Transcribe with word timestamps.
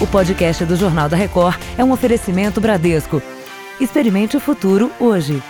O 0.00 0.06
podcast 0.06 0.64
do 0.64 0.76
Jornal 0.76 1.10
da 1.10 1.16
Record 1.16 1.60
é 1.76 1.84
um 1.84 1.92
oferecimento 1.92 2.58
Bradesco. 2.58 3.22
Experimente 3.78 4.34
o 4.34 4.40
futuro 4.40 4.90
hoje. 4.98 5.42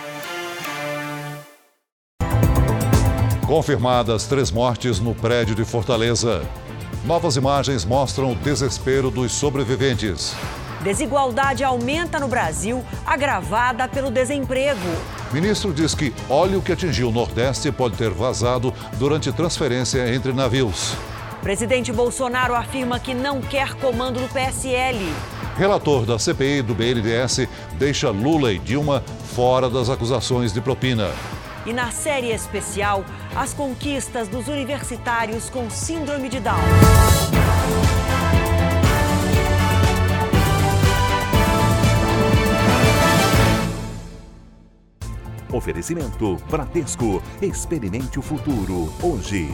Confirmadas 3.47 4.25
três 4.25 4.51
mortes 4.51 4.99
no 4.99 5.15
prédio 5.15 5.55
de 5.55 5.63
Fortaleza. 5.63 6.41
Novas 7.05 7.37
imagens 7.37 7.85
mostram 7.85 8.33
o 8.33 8.35
desespero 8.35 9.09
dos 9.09 9.31
sobreviventes. 9.31 10.35
Desigualdade 10.83 11.63
aumenta 11.63 12.19
no 12.19 12.27
Brasil, 12.27 12.83
agravada 13.05 13.87
pelo 13.87 14.11
desemprego. 14.11 14.79
Ministro 15.31 15.73
diz 15.73 15.95
que 15.95 16.13
óleo 16.27 16.61
que 16.61 16.73
atingiu 16.73 17.07
o 17.07 17.11
Nordeste 17.11 17.71
pode 17.71 17.95
ter 17.95 18.09
vazado 18.09 18.73
durante 18.99 19.31
transferência 19.31 20.13
entre 20.13 20.33
navios. 20.33 20.97
Presidente 21.41 21.91
Bolsonaro 21.91 22.53
afirma 22.53 22.99
que 22.99 23.15
não 23.15 23.41
quer 23.41 23.73
comando 23.73 24.19
do 24.19 24.31
PSL. 24.31 24.99
Relator 25.57 26.05
da 26.05 26.19
CPI 26.19 26.61
do 26.61 26.75
BNDES 26.75 27.47
deixa 27.79 28.11
Lula 28.11 28.53
e 28.53 28.59
Dilma 28.59 29.03
fora 29.35 29.69
das 29.69 29.89
acusações 29.89 30.53
de 30.53 30.61
propina. 30.61 31.09
E 31.65 31.73
na 31.73 31.91
série 31.91 32.31
especial, 32.31 33.03
as 33.35 33.53
conquistas 33.53 34.27
dos 34.27 34.47
universitários 34.47 35.49
com 35.49 35.69
síndrome 35.69 36.29
de 36.29 36.39
Down. 36.39 36.59
Oferecimento 45.51 46.37
Bradesco. 46.49 47.21
Experimente 47.41 48.17
o 48.19 48.21
futuro 48.21 48.93
hoje. 49.03 49.53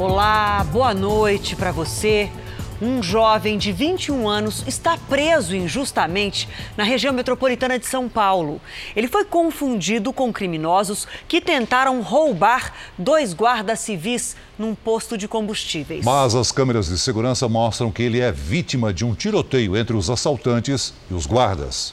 Olá, 0.00 0.64
boa 0.72 0.94
noite 0.94 1.54
para 1.54 1.70
você. 1.70 2.32
Um 2.80 3.02
jovem 3.02 3.58
de 3.58 3.70
21 3.70 4.26
anos 4.26 4.64
está 4.66 4.96
preso 4.96 5.54
injustamente 5.54 6.48
na 6.74 6.84
região 6.84 7.12
metropolitana 7.12 7.78
de 7.78 7.84
São 7.84 8.08
Paulo. 8.08 8.62
Ele 8.96 9.06
foi 9.06 9.26
confundido 9.26 10.10
com 10.10 10.32
criminosos 10.32 11.06
que 11.28 11.38
tentaram 11.38 12.00
roubar 12.00 12.72
dois 12.96 13.34
guardas 13.34 13.80
civis 13.80 14.36
num 14.58 14.74
posto 14.74 15.18
de 15.18 15.28
combustíveis. 15.28 16.02
Mas 16.02 16.34
as 16.34 16.50
câmeras 16.50 16.88
de 16.88 16.98
segurança 16.98 17.46
mostram 17.46 17.92
que 17.92 18.02
ele 18.02 18.20
é 18.20 18.32
vítima 18.32 18.94
de 18.94 19.04
um 19.04 19.14
tiroteio 19.14 19.76
entre 19.76 19.94
os 19.94 20.08
assaltantes 20.08 20.94
e 21.10 21.12
os 21.12 21.26
guardas. 21.26 21.92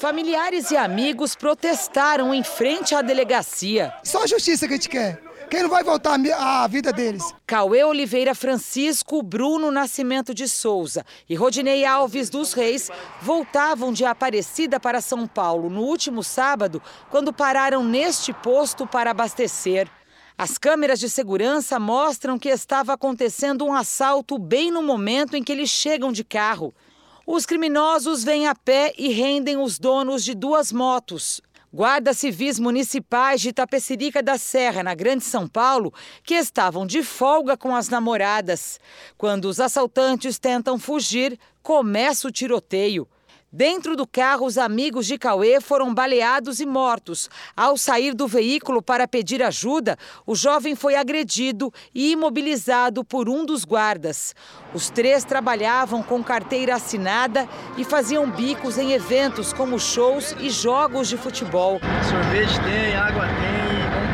Familiares 0.00 0.70
e 0.70 0.78
amigos 0.78 1.34
protestaram 1.34 2.32
em 2.32 2.42
frente 2.42 2.94
à 2.94 3.02
delegacia. 3.02 3.92
Só 4.02 4.24
a 4.24 4.26
justiça 4.26 4.66
que 4.66 4.72
a 4.72 4.76
gente 4.78 4.88
quer. 4.88 5.29
Quem 5.50 5.64
não 5.64 5.68
vai 5.68 5.82
voltar 5.82 6.16
à 6.38 6.66
vida 6.68 6.92
deles? 6.92 7.24
Cauê 7.44 7.82
Oliveira 7.82 8.36
Francisco, 8.36 9.20
Bruno 9.20 9.72
Nascimento 9.72 10.32
de 10.32 10.46
Souza 10.46 11.04
e 11.28 11.34
Rodinei 11.34 11.84
Alves 11.84 12.30
dos 12.30 12.52
Reis 12.52 12.88
voltavam 13.20 13.92
de 13.92 14.04
Aparecida 14.04 14.78
para 14.78 15.00
São 15.00 15.26
Paulo 15.26 15.68
no 15.68 15.80
último 15.80 16.22
sábado, 16.22 16.80
quando 17.10 17.32
pararam 17.32 17.82
neste 17.82 18.32
posto 18.32 18.86
para 18.86 19.10
abastecer. 19.10 19.90
As 20.38 20.56
câmeras 20.56 21.00
de 21.00 21.08
segurança 21.08 21.80
mostram 21.80 22.38
que 22.38 22.48
estava 22.48 22.92
acontecendo 22.92 23.64
um 23.64 23.74
assalto 23.74 24.38
bem 24.38 24.70
no 24.70 24.84
momento 24.84 25.36
em 25.36 25.42
que 25.42 25.50
eles 25.50 25.68
chegam 25.68 26.12
de 26.12 26.22
carro. 26.22 26.72
Os 27.26 27.44
criminosos 27.44 28.22
vêm 28.22 28.46
a 28.46 28.54
pé 28.54 28.94
e 28.96 29.08
rendem 29.08 29.56
os 29.56 29.80
donos 29.80 30.24
de 30.24 30.32
duas 30.32 30.70
motos. 30.70 31.40
Guardas 31.72 32.18
civis 32.18 32.58
municipais 32.58 33.40
de 33.40 33.50
Itapecerica 33.50 34.20
da 34.20 34.36
Serra, 34.36 34.82
na 34.82 34.92
Grande 34.92 35.22
São 35.22 35.46
Paulo, 35.46 35.94
que 36.24 36.34
estavam 36.34 36.84
de 36.84 37.00
folga 37.04 37.56
com 37.56 37.76
as 37.76 37.88
namoradas. 37.88 38.80
Quando 39.16 39.44
os 39.44 39.60
assaltantes 39.60 40.36
tentam 40.36 40.80
fugir, 40.80 41.38
começa 41.62 42.26
o 42.26 42.32
tiroteio. 42.32 43.06
Dentro 43.52 43.96
do 43.96 44.06
carro, 44.06 44.46
os 44.46 44.56
amigos 44.56 45.06
de 45.06 45.18
Cauê 45.18 45.60
foram 45.60 45.92
baleados 45.92 46.60
e 46.60 46.66
mortos. 46.66 47.28
Ao 47.56 47.76
sair 47.76 48.14
do 48.14 48.28
veículo 48.28 48.80
para 48.80 49.08
pedir 49.08 49.42
ajuda, 49.42 49.98
o 50.24 50.36
jovem 50.36 50.76
foi 50.76 50.94
agredido 50.94 51.72
e 51.92 52.12
imobilizado 52.12 53.04
por 53.04 53.28
um 53.28 53.44
dos 53.44 53.64
guardas. 53.64 54.36
Os 54.72 54.88
três 54.88 55.24
trabalhavam 55.24 56.00
com 56.00 56.22
carteira 56.22 56.76
assinada 56.76 57.48
e 57.76 57.82
faziam 57.82 58.30
bicos 58.30 58.78
em 58.78 58.92
eventos 58.92 59.52
como 59.52 59.80
shows 59.80 60.32
e 60.38 60.48
jogos 60.48 61.08
de 61.08 61.16
futebol. 61.16 61.80
Sorvete 62.08 62.54
tem, 62.62 62.94
água 62.94 63.26
tem. 63.26 64.09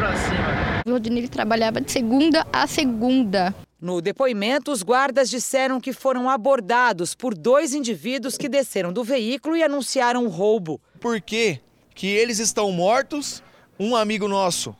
O 0.86 0.92
Rodinei 0.92 1.26
trabalhava 1.26 1.80
de 1.80 1.90
segunda 1.90 2.46
a 2.52 2.64
segunda. 2.64 3.52
No 3.80 4.00
depoimento, 4.00 4.70
os 4.70 4.84
guardas 4.84 5.28
disseram 5.28 5.80
que 5.80 5.92
foram 5.92 6.30
abordados 6.30 7.12
por 7.12 7.34
dois 7.34 7.74
indivíduos 7.74 8.38
que 8.38 8.48
desceram 8.48 8.92
do 8.92 9.02
veículo 9.02 9.56
e 9.56 9.64
anunciaram 9.64 10.24
o 10.24 10.28
roubo. 10.28 10.80
Por 11.00 11.20
quê? 11.20 11.58
Que 11.92 12.06
eles 12.06 12.38
estão 12.38 12.70
mortos, 12.70 13.42
um 13.80 13.96
amigo 13.96 14.28
nosso 14.28 14.76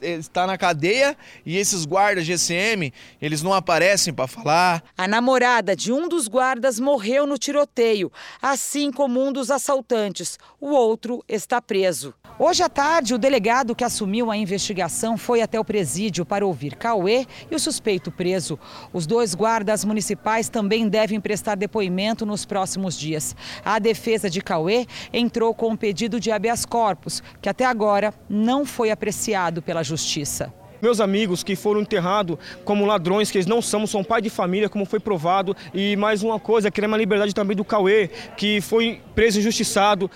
está 0.00 0.46
na 0.46 0.56
cadeia 0.56 1.16
e 1.44 1.56
esses 1.56 1.84
guardas 1.84 2.24
GCM, 2.24 2.92
eles 3.20 3.42
não 3.42 3.52
aparecem 3.52 4.12
para 4.12 4.26
falar. 4.26 4.82
A 4.96 5.06
namorada 5.06 5.76
de 5.76 5.92
um 5.92 6.08
dos 6.08 6.26
guardas 6.26 6.80
morreu 6.80 7.26
no 7.26 7.36
tiroteio, 7.36 8.10
assim 8.40 8.90
como 8.90 9.22
um 9.22 9.32
dos 9.32 9.50
assaltantes. 9.50 10.38
O 10.66 10.70
outro 10.70 11.22
está 11.28 11.60
preso. 11.60 12.14
Hoje 12.38 12.62
à 12.62 12.70
tarde, 12.70 13.12
o 13.12 13.18
delegado 13.18 13.74
que 13.74 13.84
assumiu 13.84 14.30
a 14.30 14.36
investigação 14.38 15.18
foi 15.18 15.42
até 15.42 15.60
o 15.60 15.64
presídio 15.64 16.24
para 16.24 16.46
ouvir 16.46 16.74
Cauê 16.74 17.26
e 17.50 17.54
o 17.54 17.58
suspeito 17.58 18.10
preso. 18.10 18.58
Os 18.90 19.06
dois 19.06 19.34
guardas 19.34 19.84
municipais 19.84 20.48
também 20.48 20.88
devem 20.88 21.20
prestar 21.20 21.54
depoimento 21.54 22.24
nos 22.24 22.46
próximos 22.46 22.98
dias. 22.98 23.36
A 23.62 23.78
defesa 23.78 24.30
de 24.30 24.40
Cauê 24.40 24.86
entrou 25.12 25.52
com 25.52 25.68
um 25.68 25.76
pedido 25.76 26.18
de 26.18 26.30
habeas 26.30 26.64
corpus, 26.64 27.22
que 27.42 27.48
até 27.50 27.66
agora 27.66 28.14
não 28.26 28.64
foi 28.64 28.90
apreciado 28.90 29.60
pela 29.60 29.82
justiça 29.82 30.50
meus 30.82 31.00
amigos 31.00 31.42
que 31.42 31.56
foram 31.56 31.80
enterrados 31.80 32.36
como 32.62 32.84
ladrões, 32.84 33.30
que 33.30 33.38
eles 33.38 33.46
não 33.46 33.62
são, 33.62 33.86
são 33.86 34.04
pai 34.04 34.20
de 34.20 34.28
família, 34.28 34.68
como 34.68 34.84
foi 34.84 35.00
provado. 35.00 35.56
E 35.72 35.96
mais 35.96 36.22
uma 36.22 36.38
coisa, 36.38 36.70
queremos 36.70 36.94
a 36.94 36.98
liberdade 36.98 37.34
também 37.34 37.56
do 37.56 37.64
Cauê, 37.64 38.08
que 38.36 38.60
foi 38.60 39.00
preso 39.14 39.38
injustiçado. 39.38 40.10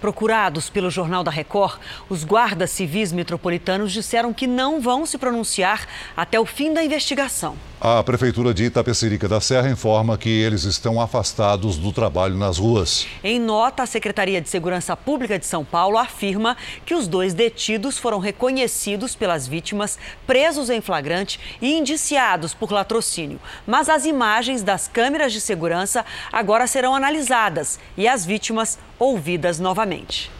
Procurados 0.00 0.68
pelo 0.68 0.90
Jornal 0.90 1.24
da 1.24 1.30
Record, 1.30 1.78
os 2.08 2.22
guardas 2.22 2.70
civis 2.70 3.12
metropolitanos 3.12 3.92
disseram 3.92 4.32
que 4.32 4.46
não 4.46 4.80
vão 4.80 5.06
se 5.06 5.16
pronunciar 5.16 5.86
até 6.16 6.38
o 6.38 6.44
fim 6.44 6.72
da 6.72 6.84
investigação. 6.84 7.56
A 7.80 8.02
Prefeitura 8.02 8.54
de 8.54 8.64
Itapecerica 8.64 9.28
da 9.28 9.38
Serra 9.40 9.68
informa 9.68 10.16
que 10.16 10.30
eles 10.30 10.64
estão 10.64 10.98
afastados 11.00 11.76
do 11.76 11.92
trabalho 11.92 12.34
nas 12.34 12.56
ruas. 12.56 13.06
Em 13.22 13.38
nota, 13.38 13.82
a 13.82 13.86
Secretaria 13.86 14.40
de 14.40 14.48
Segurança 14.48 14.96
Pública 14.96 15.38
de 15.38 15.44
São 15.44 15.62
Paulo 15.62 15.98
afirma 15.98 16.56
que 16.86 16.94
os 16.94 17.06
dois 17.06 17.34
detidos 17.34 17.98
foram 17.98 18.18
reconhecidos 18.18 19.14
pelas 19.14 19.46
vítimas, 19.46 19.98
presos 20.26 20.70
em 20.70 20.80
flagrante 20.80 21.38
e 21.60 21.74
indiciados 21.74 22.54
por 22.54 22.72
latrocínio. 22.72 23.38
Mas 23.66 23.90
as 23.90 24.06
imagens 24.06 24.62
das 24.62 24.88
câmeras 24.88 25.32
de 25.32 25.40
segurança 25.40 26.04
agora 26.32 26.66
serão 26.66 26.94
analisadas 26.94 27.78
e 27.96 28.08
as 28.08 28.24
vítimas 28.24 28.78
ouvidas 28.98 29.58
novamente. 29.58 30.30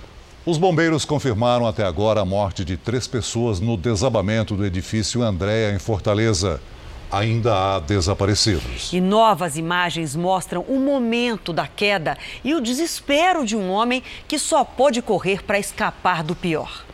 Os 0.45 0.59
bombeiros 0.59 1.05
confirmaram 1.05 1.67
até 1.67 1.85
agora 1.85 2.21
a 2.21 2.25
morte 2.25 2.65
de 2.65 2.77
três 2.77 3.07
pessoas 3.07 3.59
no 3.59 3.77
desabamento 3.77 4.55
do 4.55 4.65
edifício 4.65 5.23
Andréa, 5.23 5.75
em 5.75 5.79
Fortaleza 5.79 6.61
ainda 7.11 7.77
há 7.77 7.81
desaparecidos. 7.81 8.93
E 8.93 9.01
novas 9.01 9.57
imagens 9.57 10.15
mostram 10.15 10.63
o 10.63 10.79
momento 10.79 11.53
da 11.53 11.67
queda 11.67 12.17
e 12.45 12.55
o 12.55 12.61
desespero 12.61 13.45
de 13.45 13.57
um 13.57 13.71
homem 13.71 14.03
que 14.29 14.39
só 14.39 14.65
pôde 14.65 15.01
correr 15.03 15.43
para 15.43 15.59
escapar 15.59 16.23
do 16.23 16.35
pior. 16.35 16.85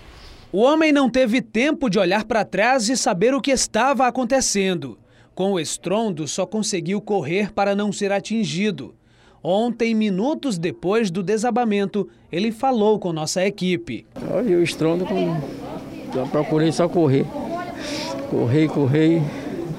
O 0.52 0.60
homem 0.60 0.92
não 0.92 1.08
teve 1.08 1.40
tempo 1.40 1.88
de 1.88 1.98
olhar 1.98 2.24
para 2.24 2.44
trás 2.44 2.88
e 2.88 2.96
saber 2.96 3.34
o 3.34 3.40
que 3.40 3.50
estava 3.50 4.06
acontecendo. 4.06 4.98
Com 5.34 5.52
o 5.52 5.60
estrondo, 5.60 6.28
só 6.28 6.44
conseguiu 6.44 7.00
correr 7.00 7.52
para 7.52 7.74
não 7.74 7.90
ser 7.90 8.12
atingido. 8.12 8.94
Ontem, 9.44 9.92
minutos 9.92 10.56
depois 10.56 11.10
do 11.10 11.20
desabamento, 11.20 12.08
ele 12.30 12.52
falou 12.52 12.98
com 12.98 13.12
nossa 13.12 13.44
equipe. 13.44 14.06
Eu 14.46 14.60
o 14.60 14.62
estrondo, 14.62 15.04
eu 16.14 16.26
procurei 16.28 16.70
só 16.70 16.88
correr. 16.88 17.26
Corri, 18.30 18.68
corri, 18.68 19.22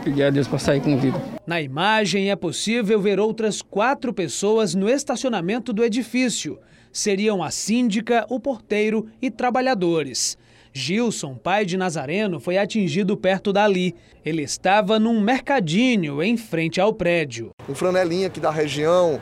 pedir 0.03 0.23
a 0.23 0.29
Deus 0.29 0.47
para 0.49 0.59
sair 0.59 0.81
com 0.81 0.97
vida. 0.97 1.19
Na 1.47 1.61
imagem 1.61 2.29
é 2.29 2.35
possível 2.35 2.99
ver 2.99 3.19
outras 3.19 3.61
quatro 3.61 4.13
pessoas 4.13 4.75
no 4.75 4.89
estacionamento 4.89 5.71
do 5.71 5.83
edifício. 5.83 6.59
Seriam 6.91 7.41
a 7.41 7.49
síndica, 7.49 8.25
o 8.29 8.39
porteiro 8.39 9.07
e 9.21 9.31
trabalhadores. 9.31 10.37
Gilson, 10.73 11.35
pai 11.35 11.65
de 11.65 11.77
Nazareno, 11.77 12.39
foi 12.39 12.57
atingido 12.57 13.15
perto 13.15 13.53
dali. 13.53 13.95
Ele 14.25 14.41
estava 14.41 14.99
num 14.99 15.21
mercadinho 15.21 16.21
em 16.21 16.35
frente 16.35 16.81
ao 16.81 16.91
prédio. 16.91 17.51
Um 17.69 17.75
franelinha 17.75 18.27
aqui 18.27 18.39
da 18.39 18.51
região, 18.51 19.21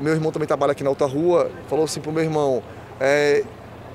meu 0.00 0.12
irmão 0.12 0.32
também 0.32 0.46
trabalha 0.46 0.72
aqui 0.72 0.84
na 0.84 0.90
outra 0.90 1.06
rua, 1.06 1.50
falou 1.68 1.84
assim 1.84 2.00
pro 2.00 2.12
meu 2.12 2.22
irmão, 2.22 2.62
é, 3.00 3.44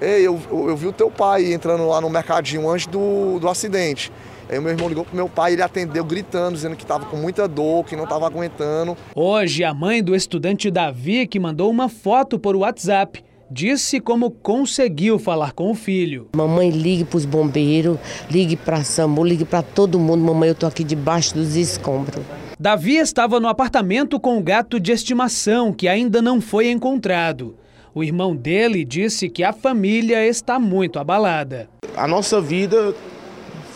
Ei, 0.02 0.28
eu, 0.28 0.38
eu, 0.52 0.70
eu 0.70 0.76
vi 0.76 0.88
o 0.88 0.92
teu 0.92 1.10
pai 1.10 1.54
entrando 1.54 1.88
lá 1.88 2.02
no 2.02 2.10
mercadinho 2.10 2.70
antes 2.70 2.88
do, 2.88 3.40
do 3.40 3.48
acidente. 3.48 4.12
Aí 4.50 4.60
o 4.60 4.62
meu 4.62 4.72
irmão 4.72 4.90
ligou 4.90 5.06
pro 5.06 5.16
meu 5.16 5.30
pai, 5.30 5.54
ele 5.54 5.62
atendeu 5.62 6.04
gritando, 6.04 6.56
dizendo 6.56 6.76
que 6.76 6.84
estava 6.84 7.06
com 7.06 7.16
muita 7.16 7.48
dor, 7.48 7.86
que 7.86 7.96
não 7.96 8.04
estava 8.04 8.26
aguentando. 8.26 8.98
Hoje, 9.16 9.64
a 9.64 9.74
mãe 9.74 10.04
do 10.04 10.14
estudante 10.14 10.70
Davi, 10.70 11.26
que 11.26 11.40
mandou 11.40 11.72
uma 11.72 11.88
foto 11.88 12.38
por 12.38 12.54
WhatsApp, 12.54 13.24
disse 13.50 14.02
como 14.02 14.30
conseguiu 14.30 15.18
falar 15.18 15.54
com 15.54 15.72
o 15.72 15.76
filho. 15.76 16.28
Mamãe, 16.36 16.70
ligue 16.70 17.06
para 17.06 17.18
os 17.18 17.26
bombeiros, 17.26 17.98
ligue 18.30 18.58
para 18.58 18.84
SAMU, 18.84 19.24
ligue 19.24 19.46
para 19.46 19.62
todo 19.62 19.98
mundo. 19.98 20.22
Mamãe, 20.22 20.50
eu 20.50 20.56
tô 20.56 20.66
aqui 20.66 20.84
debaixo 20.84 21.34
dos 21.34 21.56
escombros. 21.56 22.24
Davi 22.64 22.96
estava 22.96 23.42
no 23.42 23.50
apartamento 23.50 24.18
com 24.18 24.38
o 24.38 24.42
gato 24.42 24.80
de 24.80 24.94
estimação, 24.94 25.74
que 25.74 25.86
ainda 25.86 26.22
não 26.22 26.40
foi 26.40 26.72
encontrado. 26.72 27.58
O 27.94 28.02
irmão 28.02 28.34
dele 28.34 28.86
disse 28.86 29.30
que 29.30 29.44
a 29.44 29.52
família 29.52 30.26
está 30.26 30.58
muito 30.58 30.98
abalada. 30.98 31.68
A 31.94 32.08
nossa 32.08 32.40
vida 32.40 32.96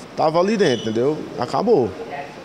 estava 0.10 0.40
ali 0.40 0.56
dentro, 0.56 0.84
entendeu? 0.84 1.18
Acabou. 1.38 1.92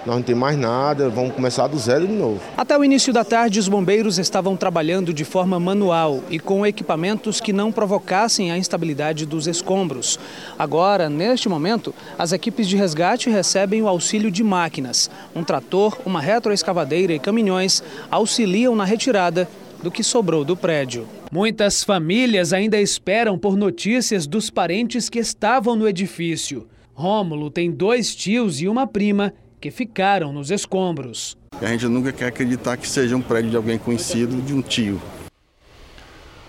Nós 0.04 0.16
não 0.16 0.22
tem 0.22 0.34
mais 0.34 0.58
nada, 0.58 1.08
vamos 1.08 1.32
começar 1.32 1.68
do 1.68 1.78
zero 1.78 2.06
de 2.06 2.12
novo. 2.12 2.40
Até 2.56 2.76
o 2.76 2.84
início 2.84 3.12
da 3.12 3.24
tarde, 3.24 3.60
os 3.60 3.68
bombeiros 3.68 4.18
estavam 4.18 4.56
trabalhando 4.56 5.14
de 5.14 5.24
forma 5.24 5.60
manual 5.60 6.20
e 6.28 6.40
com 6.40 6.66
equipamentos 6.66 7.40
que 7.40 7.52
não 7.52 7.70
provocassem 7.70 8.50
a 8.50 8.58
instabilidade 8.58 9.24
dos 9.24 9.46
escombros. 9.46 10.18
Agora, 10.58 11.08
neste 11.08 11.48
momento, 11.48 11.94
as 12.18 12.32
equipes 12.32 12.66
de 12.66 12.76
resgate 12.76 13.30
recebem 13.30 13.80
o 13.80 13.88
auxílio 13.88 14.28
de 14.28 14.42
máquinas. 14.42 15.08
Um 15.36 15.44
trator, 15.44 15.96
uma 16.04 16.20
retroescavadeira 16.20 17.12
e 17.12 17.20
caminhões 17.20 17.80
auxiliam 18.10 18.74
na 18.74 18.84
retirada 18.84 19.48
do 19.80 19.90
que 19.90 20.02
sobrou 20.02 20.44
do 20.44 20.56
prédio. 20.56 21.06
Muitas 21.30 21.84
famílias 21.84 22.52
ainda 22.52 22.80
esperam 22.80 23.38
por 23.38 23.56
notícias 23.56 24.26
dos 24.26 24.50
parentes 24.50 25.08
que 25.08 25.20
estavam 25.20 25.76
no 25.76 25.88
edifício. 25.88 26.66
Rômulo 26.92 27.50
tem 27.50 27.70
dois 27.70 28.14
tios 28.14 28.60
e 28.60 28.68
uma 28.68 28.86
prima 28.86 29.32
que 29.62 29.70
ficaram 29.70 30.32
nos 30.32 30.50
escombros. 30.50 31.38
A 31.60 31.66
gente 31.66 31.86
nunca 31.86 32.12
quer 32.12 32.26
acreditar 32.26 32.76
que 32.76 32.88
seja 32.88 33.16
um 33.16 33.22
prédio 33.22 33.50
de 33.50 33.56
alguém 33.56 33.78
conhecido, 33.78 34.42
de 34.42 34.52
um 34.52 34.60
tio. 34.60 35.00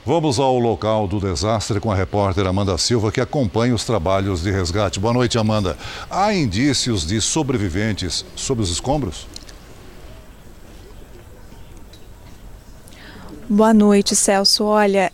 Vamos 0.04 0.40
ao 0.40 0.58
local 0.58 1.08
do 1.08 1.20
desastre 1.20 1.80
com 1.80 1.92
a 1.92 1.96
repórter 1.96 2.48
Amanda 2.48 2.76
Silva, 2.78 3.12
que 3.12 3.22
acompanha 3.22 3.76
os 3.76 3.86
trabalhos 3.86 4.42
de 4.42 4.50
resgate. 4.50 5.00
Boa 5.00 5.14
noite, 5.14 5.38
Amanda. 5.38 5.78
Há 6.10 6.34
indícios 6.34 7.06
de 7.06 7.22
sobreviventes 7.22 8.26
sob 8.36 8.64
os 8.64 8.72
escombros? 8.72 9.28
Boa 13.48 13.74
noite, 13.76 14.16
Celso. 14.16 14.66
Olha, 14.66 15.14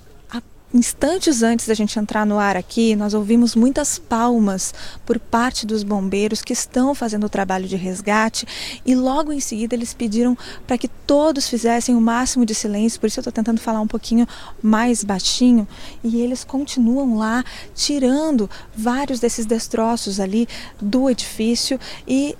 Instantes 0.71 1.41
antes 1.41 1.67
da 1.67 1.73
gente 1.73 1.97
entrar 1.97 2.27
no 2.27 2.37
ar 2.37 2.55
aqui, 2.55 2.95
nós 2.95 3.15
ouvimos 3.15 3.55
muitas 3.55 3.97
palmas 3.97 4.71
por 5.03 5.17
parte 5.17 5.65
dos 5.65 5.81
bombeiros 5.81 6.43
que 6.43 6.53
estão 6.53 6.93
fazendo 6.93 7.25
o 7.25 7.29
trabalho 7.29 7.67
de 7.67 7.75
resgate 7.75 8.45
e 8.85 8.93
logo 8.93 9.33
em 9.33 9.39
seguida 9.39 9.73
eles 9.73 9.95
pediram 9.95 10.37
para 10.67 10.77
que 10.77 10.87
todos 10.87 11.49
fizessem 11.49 11.95
o 11.95 12.01
máximo 12.01 12.45
de 12.45 12.53
silêncio, 12.53 12.99
por 12.99 13.07
isso 13.07 13.19
eu 13.19 13.21
estou 13.21 13.33
tentando 13.33 13.59
falar 13.59 13.81
um 13.81 13.87
pouquinho 13.87 14.27
mais 14.61 15.03
baixinho. 15.03 15.67
E 16.03 16.21
eles 16.21 16.43
continuam 16.43 17.17
lá 17.17 17.43
tirando 17.73 18.47
vários 18.75 19.19
desses 19.19 19.47
destroços 19.47 20.19
ali 20.19 20.47
do 20.79 21.09
edifício 21.09 21.79
e 22.07 22.37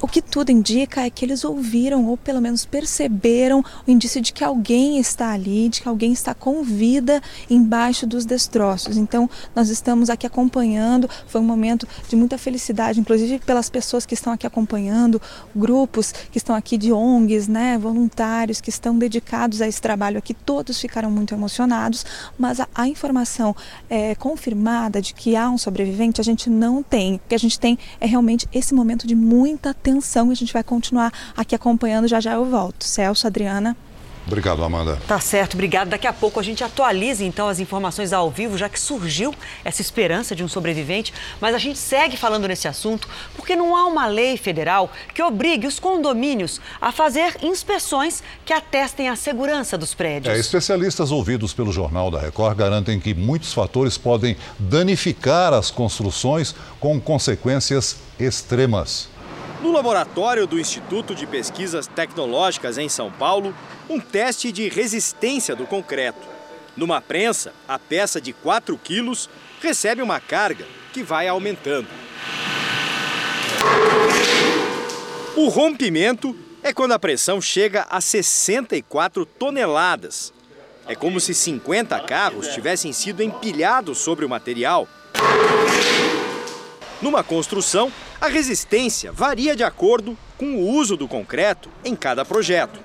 o 0.00 0.06
que 0.06 0.20
tudo 0.20 0.50
indica 0.50 1.02
é 1.02 1.10
que 1.10 1.24
eles 1.24 1.44
ouviram 1.44 2.06
ou 2.06 2.16
pelo 2.16 2.40
menos 2.40 2.64
perceberam 2.64 3.64
o 3.86 3.90
indício 3.90 4.20
de 4.20 4.32
que 4.32 4.44
alguém 4.44 4.98
está 4.98 5.32
ali, 5.32 5.68
de 5.68 5.80
que 5.80 5.88
alguém 5.88 6.12
está 6.12 6.34
com 6.34 6.62
vida 6.62 7.22
embaixo 7.48 8.06
dos 8.06 8.24
destroços. 8.24 8.96
Então, 8.96 9.28
nós 9.54 9.70
estamos 9.70 10.10
aqui 10.10 10.26
acompanhando. 10.26 11.08
Foi 11.26 11.40
um 11.40 11.44
momento 11.44 11.86
de 12.08 12.16
muita 12.16 12.36
felicidade, 12.36 13.00
inclusive 13.00 13.38
pelas 13.38 13.70
pessoas 13.70 14.04
que 14.04 14.14
estão 14.14 14.32
aqui 14.32 14.46
acompanhando, 14.46 15.20
grupos 15.54 16.12
que 16.12 16.38
estão 16.38 16.54
aqui 16.54 16.76
de 16.76 16.92
ONGs, 16.92 17.48
né, 17.48 17.78
voluntários 17.78 18.60
que 18.60 18.70
estão 18.70 18.98
dedicados 18.98 19.62
a 19.62 19.68
esse 19.68 19.80
trabalho 19.80 20.18
aqui. 20.18 20.34
Todos 20.34 20.80
ficaram 20.80 21.10
muito 21.10 21.34
emocionados, 21.34 22.04
mas 22.38 22.60
a, 22.60 22.68
a 22.74 22.86
informação 22.86 23.54
é, 23.88 24.14
confirmada 24.14 25.00
de 25.00 25.14
que 25.14 25.36
há 25.36 25.48
um 25.48 25.58
sobrevivente 25.58 26.20
a 26.20 26.24
gente 26.24 26.50
não 26.50 26.82
tem. 26.82 27.16
O 27.16 27.20
que 27.28 27.34
a 27.34 27.38
gente 27.38 27.58
tem 27.58 27.78
é 28.00 28.06
realmente 28.06 28.48
esse 28.52 28.74
momento 28.74 29.06
de 29.06 29.14
muita 29.14 29.74
atenção 29.86 30.28
e 30.30 30.32
a 30.32 30.36
gente 30.36 30.52
vai 30.52 30.64
continuar 30.64 31.12
aqui 31.36 31.54
acompanhando. 31.54 32.08
Já 32.08 32.20
já 32.20 32.32
eu 32.32 32.44
volto. 32.44 32.84
Celso, 32.84 33.26
Adriana. 33.26 33.76
Obrigado, 34.26 34.64
Amanda. 34.64 34.98
Tá 35.06 35.20
certo, 35.20 35.54
obrigado. 35.54 35.88
Daqui 35.88 36.06
a 36.06 36.12
pouco 36.12 36.40
a 36.40 36.42
gente 36.42 36.64
atualiza 36.64 37.24
então 37.24 37.46
as 37.46 37.60
informações 37.60 38.12
ao 38.12 38.28
vivo, 38.28 38.58
já 38.58 38.68
que 38.68 38.78
surgiu 38.78 39.32
essa 39.64 39.80
esperança 39.80 40.34
de 40.34 40.42
um 40.42 40.48
sobrevivente. 40.48 41.14
Mas 41.40 41.54
a 41.54 41.58
gente 41.58 41.78
segue 41.78 42.16
falando 42.16 42.48
nesse 42.48 42.66
assunto 42.66 43.08
porque 43.36 43.54
não 43.54 43.76
há 43.76 43.86
uma 43.86 44.08
lei 44.08 44.36
federal 44.36 44.90
que 45.14 45.22
obrigue 45.22 45.68
os 45.68 45.78
condomínios 45.78 46.60
a 46.80 46.90
fazer 46.90 47.36
inspeções 47.40 48.20
que 48.44 48.52
atestem 48.52 49.08
a 49.08 49.14
segurança 49.14 49.78
dos 49.78 49.94
prédios. 49.94 50.34
É, 50.34 50.38
especialistas 50.40 51.12
ouvidos 51.12 51.54
pelo 51.54 51.72
Jornal 51.72 52.10
da 52.10 52.18
Record 52.18 52.58
garantem 52.58 52.98
que 52.98 53.14
muitos 53.14 53.52
fatores 53.52 53.96
podem 53.96 54.36
danificar 54.58 55.52
as 55.52 55.70
construções 55.70 56.52
com 56.80 57.00
consequências 57.00 57.96
extremas. 58.18 59.14
No 59.66 59.72
laboratório 59.72 60.46
do 60.46 60.60
Instituto 60.60 61.12
de 61.12 61.26
Pesquisas 61.26 61.88
Tecnológicas 61.88 62.78
em 62.78 62.88
São 62.88 63.10
Paulo, 63.10 63.52
um 63.90 63.98
teste 63.98 64.52
de 64.52 64.68
resistência 64.68 65.56
do 65.56 65.66
concreto. 65.66 66.24
Numa 66.76 67.00
prensa, 67.00 67.52
a 67.66 67.76
peça 67.76 68.20
de 68.20 68.32
4 68.32 68.78
quilos 68.78 69.28
recebe 69.60 70.00
uma 70.02 70.20
carga 70.20 70.64
que 70.92 71.02
vai 71.02 71.26
aumentando. 71.26 71.88
O 75.34 75.48
rompimento 75.48 76.36
é 76.62 76.72
quando 76.72 76.92
a 76.92 76.98
pressão 76.98 77.40
chega 77.40 77.88
a 77.90 78.00
64 78.00 79.26
toneladas. 79.26 80.32
É 80.86 80.94
como 80.94 81.18
se 81.18 81.34
50 81.34 81.98
carros 82.04 82.54
tivessem 82.54 82.92
sido 82.92 83.20
empilhados 83.20 83.98
sobre 83.98 84.24
o 84.24 84.28
material. 84.28 84.86
Numa 87.00 87.22
construção, 87.22 87.92
a 88.18 88.26
resistência 88.26 89.12
varia 89.12 89.54
de 89.54 89.62
acordo 89.62 90.16
com 90.38 90.56
o 90.56 90.68
uso 90.68 90.96
do 90.96 91.06
concreto 91.06 91.68
em 91.84 91.94
cada 91.94 92.24
projeto. 92.24 92.80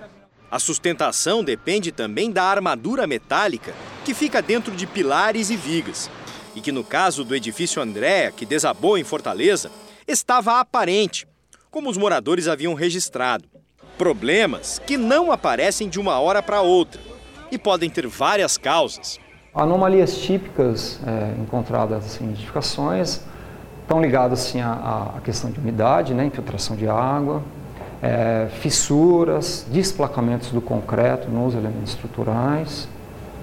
A 0.49 0.59
sustentação 0.59 1.41
depende 1.41 1.93
também 1.93 2.29
da 2.29 2.43
armadura 2.43 3.07
metálica 3.07 3.73
que 4.03 4.13
fica 4.13 4.41
dentro 4.41 4.75
de 4.75 4.85
pilares 4.85 5.49
e 5.49 5.55
vigas, 5.55 6.09
e 6.53 6.59
que 6.59 6.73
no 6.73 6.83
caso 6.83 7.23
do 7.23 7.33
edifício 7.33 7.81
Andréa, 7.81 8.31
que 8.31 8.45
desabou 8.45 8.97
em 8.97 9.03
Fortaleza, 9.03 9.71
estava 10.05 10.59
aparente, 10.59 11.25
como 11.69 11.89
os 11.89 11.95
moradores 11.95 12.49
haviam 12.49 12.73
registrado. 12.73 13.45
Problemas 13.97 14.77
que 14.85 14.97
não 14.97 15.31
aparecem 15.31 15.87
de 15.87 16.01
uma 16.01 16.19
hora 16.19 16.43
para 16.43 16.61
outra 16.61 16.99
e 17.49 17.57
podem 17.57 17.89
ter 17.89 18.07
várias 18.07 18.57
causas. 18.57 19.19
Anomalias 19.53 20.17
típicas 20.17 20.99
é, 21.07 21.41
encontradas 21.41 22.19
em 22.19 22.29
edificações 22.31 23.21
estão 23.91 24.01
ligados 24.01 24.39
assim, 24.39 24.61
à, 24.61 25.11
à, 25.17 25.21
questão 25.21 25.51
de 25.51 25.59
umidade, 25.59 26.13
né, 26.13 26.25
infiltração 26.25 26.77
de 26.77 26.87
água, 26.87 27.43
é, 28.01 28.47
fissuras, 28.61 29.67
desplacamentos 29.69 30.49
do 30.51 30.61
concreto 30.61 31.29
nos 31.29 31.53
elementos 31.53 31.89
estruturais 31.89 32.87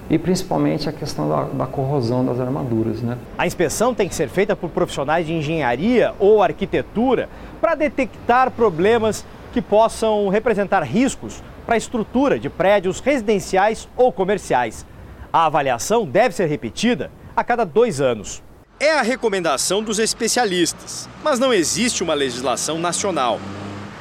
e 0.09 0.17
principalmente 0.17 0.89
a 0.89 0.91
questão 0.91 1.29
da, 1.29 1.43
da, 1.43 1.67
corrosão 1.67 2.25
das 2.25 2.39
armaduras. 2.39 2.99
Né? 2.99 3.15
A 3.37 3.45
inspeção 3.45 3.93
tem 3.93 4.09
que 4.09 4.15
ser 4.15 4.27
feita 4.27 4.55
por 4.55 4.71
profissionais 4.71 5.27
de 5.27 5.33
engenharia 5.33 6.15
ou 6.17 6.41
arquitetura 6.41 7.29
para 7.61 7.75
detectar 7.75 8.49
problemas 8.49 9.23
que 9.53 9.61
possam 9.61 10.29
representar 10.29 10.81
riscos 10.81 11.43
para 11.63 11.75
a 11.75 11.77
estrutura 11.77 12.39
de 12.39 12.49
prédios 12.49 12.99
residenciais 12.99 13.87
ou 13.95 14.11
comerciais. 14.11 14.83
A 15.31 15.45
avaliação 15.45 16.07
deve 16.07 16.33
ser 16.33 16.47
repetida 16.47 17.11
a 17.35 17.43
cada 17.43 17.63
dois 17.63 18.01
anos. 18.01 18.41
É 18.81 18.93
a 18.93 19.01
recomendação 19.01 19.83
dos 19.83 19.99
especialistas, 19.99 21.09
mas 21.21 21.37
não 21.37 21.53
existe 21.53 22.01
uma 22.01 22.13
legislação 22.13 22.79
nacional. 22.79 23.37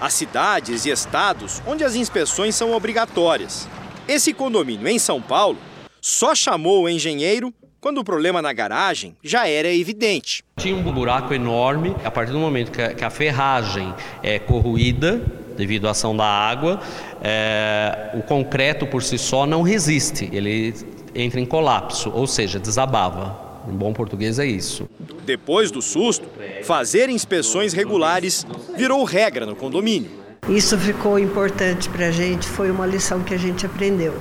Há 0.01 0.09
cidades 0.09 0.87
e 0.87 0.91
estados 0.91 1.61
onde 1.67 1.83
as 1.83 1.97
inspeções 1.97 2.55
são 2.55 2.73
obrigatórias. 2.73 3.69
Esse 4.07 4.33
condomínio 4.33 4.87
em 4.87 4.97
São 4.97 5.21
Paulo 5.21 5.59
só 6.01 6.33
chamou 6.33 6.85
o 6.85 6.89
engenheiro 6.89 7.53
quando 7.81 7.99
o 7.99 8.05
problema 8.05 8.41
na 8.41 8.53
garagem 8.53 9.17
já 9.21 9.49
era 9.49 9.67
evidente. 9.67 10.45
Tinha 10.57 10.77
um 10.77 10.83
buraco 10.93 11.35
enorme, 11.35 11.97
a 12.05 12.11
partir 12.11 12.31
do 12.31 12.39
momento 12.39 12.71
que 12.71 13.05
a 13.05 13.11
ferragem 13.11 13.93
é 14.23 14.39
corroída, 14.39 15.21
devido 15.57 15.89
à 15.89 15.91
ação 15.91 16.17
da 16.17 16.25
água, 16.25 16.81
é, 17.21 18.13
o 18.15 18.23
concreto 18.23 18.87
por 18.87 19.03
si 19.03 19.19
só 19.19 19.45
não 19.45 19.63
resiste, 19.63 20.31
ele 20.33 20.73
entra 21.17 21.41
em 21.41 21.47
colapso, 21.47 22.13
ou 22.15 22.29
seja, 22.29 22.61
desabava. 22.61 23.48
Em 23.69 23.77
bom 23.77 23.93
português 23.93 24.39
é 24.39 24.47
isso. 24.47 24.89
Depois 25.25 25.71
do 25.71 25.83
susto, 25.83 26.27
fazer 26.63 27.09
inspeções 27.09 27.73
regulares 27.73 28.47
virou 28.77 29.05
regra 29.05 29.45
no 29.45 29.55
condomínio. 29.55 30.11
Isso 30.49 30.79
ficou 30.79 31.19
importante 31.19 31.89
para 31.89 32.07
a 32.07 32.11
gente, 32.11 32.47
foi 32.47 32.71
uma 32.71 32.87
lição 32.87 33.23
que 33.23 33.35
a 33.35 33.39
gente 33.39 33.67
aprendeu. 33.67 34.15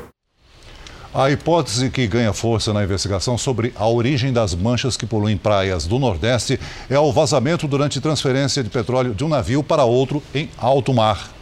A 1.13 1.31
hipótese 1.31 1.89
que 1.89 2.05
ganha 2.05 2.33
força 2.33 2.73
na 2.73 2.83
investigação 2.83 3.37
sobre 3.37 3.73
a 3.75 3.87
origem 3.87 4.33
das 4.33 4.53
manchas 4.53 4.97
que 4.97 5.05
poluem 5.05 5.37
praias 5.37 5.87
do 5.87 5.97
Nordeste 5.97 6.59
é 6.89 6.99
o 6.99 7.11
vazamento 7.11 7.67
durante 7.67 8.01
transferência 8.01 8.61
de 8.61 8.69
petróleo 8.69 9.15
de 9.15 9.23
um 9.23 9.29
navio 9.29 9.63
para 9.63 9.85
outro 9.85 10.21
em 10.35 10.49
alto 10.57 10.93
mar. 10.93 11.36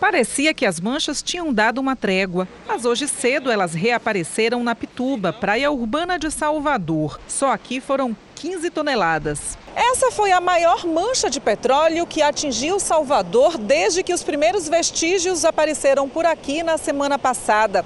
Parecia 0.00 0.54
que 0.54 0.64
as 0.64 0.80
manchas 0.80 1.22
tinham 1.22 1.52
dado 1.52 1.78
uma 1.78 1.94
trégua, 1.94 2.48
mas 2.66 2.86
hoje 2.86 3.06
cedo 3.06 3.50
elas 3.50 3.74
reapareceram 3.74 4.64
na 4.64 4.74
Pituba, 4.74 5.30
praia 5.30 5.70
urbana 5.70 6.18
de 6.18 6.30
Salvador. 6.30 7.20
Só 7.28 7.52
aqui 7.52 7.82
foram 7.82 8.16
15 8.34 8.70
toneladas. 8.70 9.58
Essa 9.76 10.10
foi 10.10 10.32
a 10.32 10.40
maior 10.40 10.86
mancha 10.86 11.28
de 11.28 11.38
petróleo 11.38 12.06
que 12.06 12.22
atingiu 12.22 12.80
Salvador 12.80 13.58
desde 13.58 14.02
que 14.02 14.14
os 14.14 14.22
primeiros 14.22 14.66
vestígios 14.70 15.44
apareceram 15.44 16.08
por 16.08 16.24
aqui 16.24 16.62
na 16.62 16.78
semana 16.78 17.18
passada. 17.18 17.84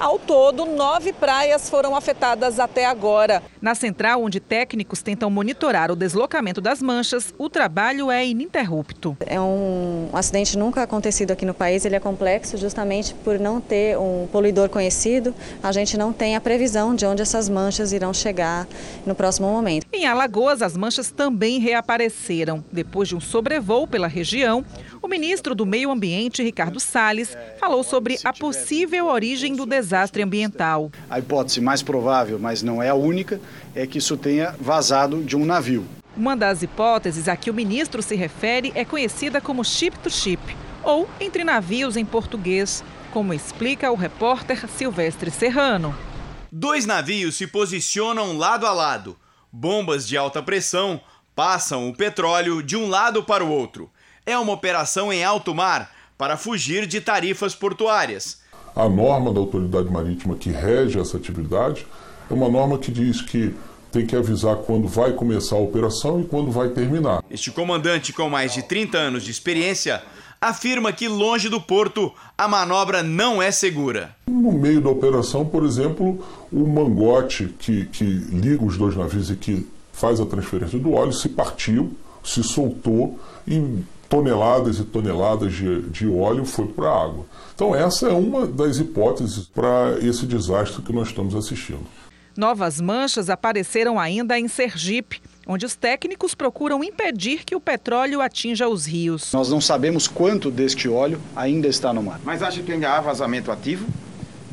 Ao 0.00 0.18
todo, 0.18 0.66
nove 0.66 1.12
praias 1.12 1.70
foram 1.70 1.94
afetadas 1.94 2.58
até 2.58 2.86
agora. 2.86 3.40
Na 3.62 3.76
central, 3.76 4.24
onde 4.24 4.40
técnicos 4.40 5.02
tentam 5.02 5.30
monitorar 5.30 5.88
o 5.92 5.94
deslocamento 5.94 6.60
das 6.60 6.82
manchas, 6.82 7.32
o 7.38 7.48
trabalho 7.48 8.10
é 8.10 8.26
ininterrupto. 8.26 9.16
É 9.24 9.40
um 9.40 10.08
acidente 10.12 10.58
nunca 10.58 10.82
acontecido 10.82 11.30
aqui 11.30 11.46
no 11.46 11.54
país, 11.54 11.84
ele 11.84 11.94
é 11.94 12.00
complexo 12.00 12.56
justamente 12.56 13.14
por 13.14 13.38
não 13.38 13.60
ter 13.60 13.96
um 13.96 14.26
poluidor 14.32 14.68
conhecido. 14.68 15.32
A 15.62 15.70
gente 15.70 15.96
não 15.96 16.12
tem 16.12 16.34
a 16.34 16.40
previsão 16.40 16.92
de 16.92 17.06
onde 17.06 17.22
essas 17.22 17.48
manchas 17.48 17.92
irão 17.92 18.12
chegar 18.12 18.66
no 19.06 19.14
próximo 19.14 19.46
momento. 19.46 19.86
Em 19.92 20.06
Alagoas, 20.06 20.60
as 20.60 20.76
manchas 20.76 21.12
também 21.12 21.60
reapareceram. 21.60 22.64
Depois 22.72 23.08
de 23.08 23.14
um 23.14 23.20
sobrevoo 23.20 23.86
pela 23.86 24.08
região, 24.08 24.64
o 25.00 25.06
ministro 25.06 25.54
do 25.54 25.64
Meio 25.64 25.92
Ambiente, 25.92 26.42
Ricardo 26.42 26.80
Salles, 26.80 27.36
falou 27.60 27.84
sobre 27.84 28.18
a 28.24 28.32
possível 28.32 29.06
origem 29.06 29.54
do 29.54 29.66
desastre 29.66 30.20
ambiental. 30.20 30.90
A 31.08 31.20
hipótese 31.20 31.60
mais 31.60 31.80
provável, 31.80 32.40
mas 32.40 32.60
não 32.60 32.82
é 32.82 32.88
a 32.88 32.94
única, 32.94 33.40
é 33.74 33.86
que 33.86 33.98
isso 33.98 34.16
tenha 34.16 34.54
vazado 34.60 35.22
de 35.22 35.36
um 35.36 35.44
navio. 35.44 35.86
Uma 36.16 36.36
das 36.36 36.62
hipóteses 36.62 37.28
a 37.28 37.36
que 37.36 37.50
o 37.50 37.54
ministro 37.54 38.02
se 38.02 38.14
refere 38.14 38.72
é 38.74 38.84
conhecida 38.84 39.40
como 39.40 39.64
ship 39.64 39.98
to 39.98 40.10
ship, 40.10 40.40
ou 40.82 41.08
entre 41.20 41.44
navios 41.44 41.96
em 41.96 42.04
português, 42.04 42.84
como 43.10 43.32
explica 43.32 43.90
o 43.90 43.94
repórter 43.94 44.68
Silvestre 44.68 45.30
Serrano. 45.30 45.94
Dois 46.50 46.84
navios 46.84 47.36
se 47.36 47.46
posicionam 47.46 48.36
lado 48.36 48.66
a 48.66 48.72
lado. 48.72 49.16
Bombas 49.50 50.06
de 50.06 50.16
alta 50.16 50.42
pressão 50.42 51.00
passam 51.34 51.88
o 51.88 51.96
petróleo 51.96 52.62
de 52.62 52.76
um 52.76 52.88
lado 52.88 53.22
para 53.22 53.44
o 53.44 53.50
outro 53.50 53.90
é 54.24 54.38
uma 54.38 54.52
operação 54.52 55.12
em 55.12 55.24
alto 55.24 55.54
mar 55.54 55.90
para 56.16 56.36
fugir 56.36 56.86
de 56.86 57.00
tarifas 57.00 57.54
portuárias. 57.54 58.40
A 58.74 58.88
norma 58.88 59.32
da 59.32 59.40
autoridade 59.40 59.90
marítima 59.90 60.36
que 60.36 60.50
rege 60.50 60.98
essa 60.98 61.16
atividade 61.16 61.86
é 62.32 62.34
uma 62.34 62.48
norma 62.48 62.78
que 62.78 62.90
diz 62.90 63.20
que 63.20 63.54
tem 63.90 64.06
que 64.06 64.16
avisar 64.16 64.56
quando 64.56 64.88
vai 64.88 65.12
começar 65.12 65.56
a 65.56 65.60
operação 65.60 66.20
e 66.20 66.24
quando 66.24 66.50
vai 66.50 66.70
terminar. 66.70 67.22
Este 67.30 67.50
comandante, 67.50 68.12
com 68.12 68.28
mais 68.30 68.54
de 68.54 68.62
30 68.62 68.96
anos 68.96 69.22
de 69.22 69.30
experiência, 69.30 70.02
afirma 70.40 70.92
que 70.92 71.06
longe 71.06 71.50
do 71.50 71.60
porto 71.60 72.10
a 72.36 72.48
manobra 72.48 73.02
não 73.02 73.42
é 73.42 73.50
segura. 73.50 74.16
No 74.26 74.52
meio 74.52 74.80
da 74.80 74.88
operação, 74.88 75.44
por 75.44 75.62
exemplo, 75.64 76.24
o 76.50 76.66
mangote 76.66 77.54
que, 77.58 77.84
que 77.86 78.04
liga 78.04 78.64
os 78.64 78.78
dois 78.78 78.96
navios 78.96 79.30
e 79.30 79.36
que 79.36 79.68
faz 79.92 80.18
a 80.20 80.26
transferência 80.26 80.78
do 80.78 80.94
óleo 80.94 81.12
se 81.12 81.28
partiu, 81.28 81.92
se 82.24 82.42
soltou 82.42 83.20
e 83.46 83.82
toneladas 84.08 84.78
e 84.78 84.84
toneladas 84.84 85.54
de, 85.54 85.82
de 85.82 86.08
óleo 86.08 86.44
foi 86.44 86.66
para 86.66 86.88
a 86.88 87.04
água. 87.04 87.24
Então, 87.54 87.74
essa 87.74 88.08
é 88.08 88.12
uma 88.12 88.46
das 88.46 88.78
hipóteses 88.78 89.46
para 89.46 89.98
esse 90.02 90.26
desastre 90.26 90.82
que 90.82 90.92
nós 90.92 91.08
estamos 91.08 91.34
assistindo. 91.34 91.80
Novas 92.36 92.80
manchas 92.80 93.28
apareceram 93.28 94.00
ainda 94.00 94.38
em 94.38 94.48
Sergipe, 94.48 95.20
onde 95.46 95.66
os 95.66 95.74
técnicos 95.74 96.34
procuram 96.34 96.82
impedir 96.82 97.44
que 97.44 97.54
o 97.54 97.60
petróleo 97.60 98.22
atinja 98.22 98.68
os 98.68 98.86
rios. 98.86 99.32
Nós 99.32 99.50
não 99.50 99.60
sabemos 99.60 100.08
quanto 100.08 100.50
deste 100.50 100.88
óleo 100.88 101.20
ainda 101.36 101.68
está 101.68 101.92
no 101.92 102.02
mar. 102.02 102.20
Mas 102.24 102.42
acha 102.42 102.62
que 102.62 102.72
ainda 102.72 102.90
há 102.90 103.00
vazamento 103.00 103.52
ativo? 103.52 103.86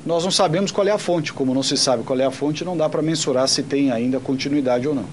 Nós 0.05 0.23
não 0.25 0.31
sabemos 0.31 0.71
qual 0.71 0.87
é 0.87 0.91
a 0.91 0.97
fonte. 0.97 1.31
Como 1.31 1.53
não 1.53 1.63
se 1.63 1.77
sabe 1.77 2.03
qual 2.03 2.19
é 2.19 2.25
a 2.25 2.31
fonte, 2.31 2.65
não 2.65 2.75
dá 2.75 2.89
para 2.89 3.01
mensurar 3.01 3.47
se 3.47 3.63
tem 3.63 3.91
ainda 3.91 4.19
continuidade 4.19 4.87
ou 4.87 4.93
não. 4.95 5.05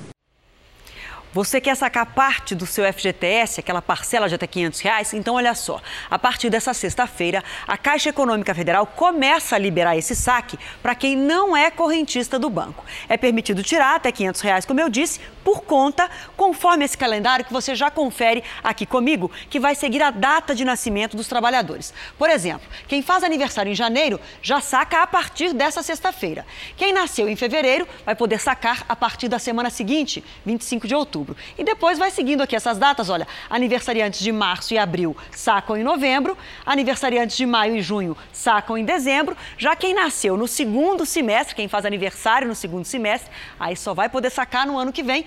Você 1.37 1.61
quer 1.61 1.77
sacar 1.77 2.07
parte 2.07 2.55
do 2.55 2.65
seu 2.65 2.91
FGTS, 2.91 3.61
aquela 3.61 3.83
parcela 3.83 4.27
de 4.27 4.35
até 4.35 4.47
500 4.47 4.81
reais? 4.81 5.13
Então, 5.13 5.35
olha 5.35 5.55
só, 5.55 5.83
a 6.11 6.19
partir 6.19 6.49
dessa 6.49 6.73
sexta-feira, 6.73 7.45
a 7.69 7.77
Caixa 7.77 8.09
Econômica 8.09 8.55
Federal 8.55 8.87
começa 8.87 9.55
a 9.55 9.59
liberar 9.59 9.99
esse 9.99 10.17
saque 10.17 10.59
para 10.83 10.95
quem 10.95 11.15
não 11.15 11.55
é 11.55 11.71
correntista 11.71 12.39
do 12.39 12.49
banco. 12.49 12.83
É 13.07 13.19
permitido 13.19 13.63
tirar 13.63 13.97
até 13.97 14.11
500 14.11 14.41
reais, 14.41 14.65
como 14.65 14.81
eu 14.81 14.89
disse, 14.89 15.21
por 15.45 15.61
conta, 15.61 16.11
conforme 16.39 16.87
esse 16.87 16.97
calendário 16.97 17.45
que 17.45 17.53
você 17.53 17.75
já 17.75 17.91
confere 17.91 18.43
aqui 18.65 18.87
comigo, 18.87 19.31
que 19.51 19.61
vai 19.61 19.75
seguir 19.75 20.03
a 20.03 20.11
data 20.11 20.55
de 20.55 20.65
nascimento 20.65 21.19
dos 21.19 21.29
trabalhadores. 21.29 21.93
Por 22.17 22.31
exemplo, 22.31 22.67
quem 22.89 23.03
faz 23.03 23.23
aniversário 23.23 23.71
em 23.71 23.75
janeiro 23.75 24.19
já 24.41 24.63
saca 24.63 25.03
a 25.03 25.07
partir 25.07 25.53
dessa 25.53 25.83
sexta-feira. 25.83 26.47
Quem 26.79 26.95
nasceu 26.95 27.29
em 27.29 27.37
fevereiro 27.37 27.87
vai 28.07 28.17
poder 28.17 28.41
sacar 28.41 28.87
a 28.89 28.97
partir 28.97 29.29
da 29.29 29.39
semana 29.39 29.69
seguinte, 29.69 30.25
25 30.47 30.89
de 30.89 30.95
outubro 30.95 31.26
outubro. 31.27 31.37
E 31.59 31.65
depois 31.65 31.99
vai 31.99 32.11
seguindo 32.11 32.43
aqui 32.43 32.55
essas 32.55 32.79
datas, 32.79 33.11
olha, 33.11 33.27
aniversariantes 33.51 34.21
de 34.21 34.31
março 34.31 34.73
e 34.73 34.79
abril 34.79 35.17
sacam 35.33 35.77
em 35.77 35.83
novembro, 35.83 36.37
aniversariantes 36.65 37.37
de 37.37 37.45
maio 37.45 37.77
e 37.77 37.83
junho 37.83 38.17
sacam 38.33 38.79
em 38.79 38.85
dezembro, 38.85 39.37
já 39.59 39.75
quem 39.75 39.93
nasceu 39.93 40.37
no 40.37 40.47
segundo 40.47 41.05
semestre, 41.05 41.55
quem 41.55 41.69
faz 41.69 41.85
aniversário 41.85 42.47
no 42.47 42.55
segundo 42.55 42.85
semestre, 42.85 43.31
aí 43.59 43.77
só 43.77 43.93
vai 43.93 44.09
poder 44.09 44.31
sacar 44.31 44.67
no 44.67 44.79
ano 44.79 44.93
que 44.93 45.03
vem, 45.03 45.27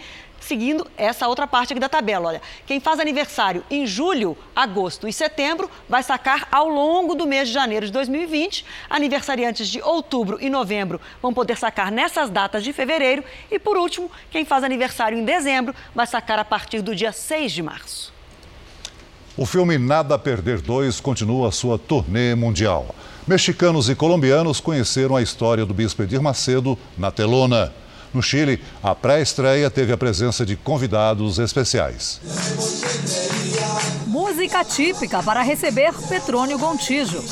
seguindo 0.49 0.87
essa 0.97 1.27
outra 1.27 1.45
parte 1.45 1.73
aqui 1.73 1.79
da 1.79 1.87
tabela. 1.87 2.29
Olha, 2.29 2.41
quem 2.65 2.79
faz 2.79 2.99
aniversário 2.99 3.63
em 3.69 3.85
julho, 3.85 4.35
agosto 4.55 5.07
e 5.07 5.13
setembro 5.13 5.69
vai 5.87 6.01
sacar 6.01 6.47
ao 6.51 6.67
longo 6.67 7.13
do 7.13 7.27
mês 7.27 7.49
de 7.49 7.53
janeiro 7.53 7.85
de 7.85 7.91
2020. 7.91 8.65
Aniversariantes 8.89 9.67
de 9.69 9.79
outubro 9.79 10.39
e 10.41 10.49
novembro 10.49 10.99
vão 11.21 11.31
poder 11.31 11.55
sacar 11.55 11.91
nessas 11.91 12.31
datas 12.31 12.63
de 12.63 12.73
fevereiro. 12.73 13.23
E 13.51 13.59
por 13.59 13.77
último, 13.77 14.11
quem 14.31 14.43
faz 14.43 14.63
aniversário 14.63 15.19
em 15.19 15.23
dezembro 15.23 15.75
vai 15.93 16.07
sacar 16.07 16.39
a 16.39 16.43
partir 16.43 16.81
do 16.81 16.95
dia 16.95 17.11
6 17.11 17.51
de 17.51 17.61
março. 17.61 18.11
O 19.37 19.45
filme 19.45 19.77
Nada 19.77 20.15
a 20.15 20.19
Perder 20.19 20.59
2 20.59 20.99
continua 20.99 21.51
sua 21.51 21.77
turnê 21.77 22.33
mundial. 22.33 22.95
Mexicanos 23.27 23.87
e 23.87 23.93
colombianos 23.93 24.59
conheceram 24.59 25.15
a 25.15 25.21
história 25.21 25.63
do 25.63 25.75
Bispo 25.75 26.01
Edir 26.01 26.19
Macedo 26.19 26.75
na 26.97 27.11
telona. 27.11 27.71
No 28.13 28.21
Chile, 28.21 28.61
a 28.81 28.95
pré-estreia 28.95 29.69
teve 29.69 29.93
a 29.93 29.97
presença 29.97 30.45
de 30.45 30.55
convidados 30.55 31.37
especiais. 31.37 32.19
Música 34.07 34.63
típica 34.63 35.21
para 35.21 35.41
receber 35.41 35.93
Petrônio 36.07 36.57
Gontijo. 36.57 37.23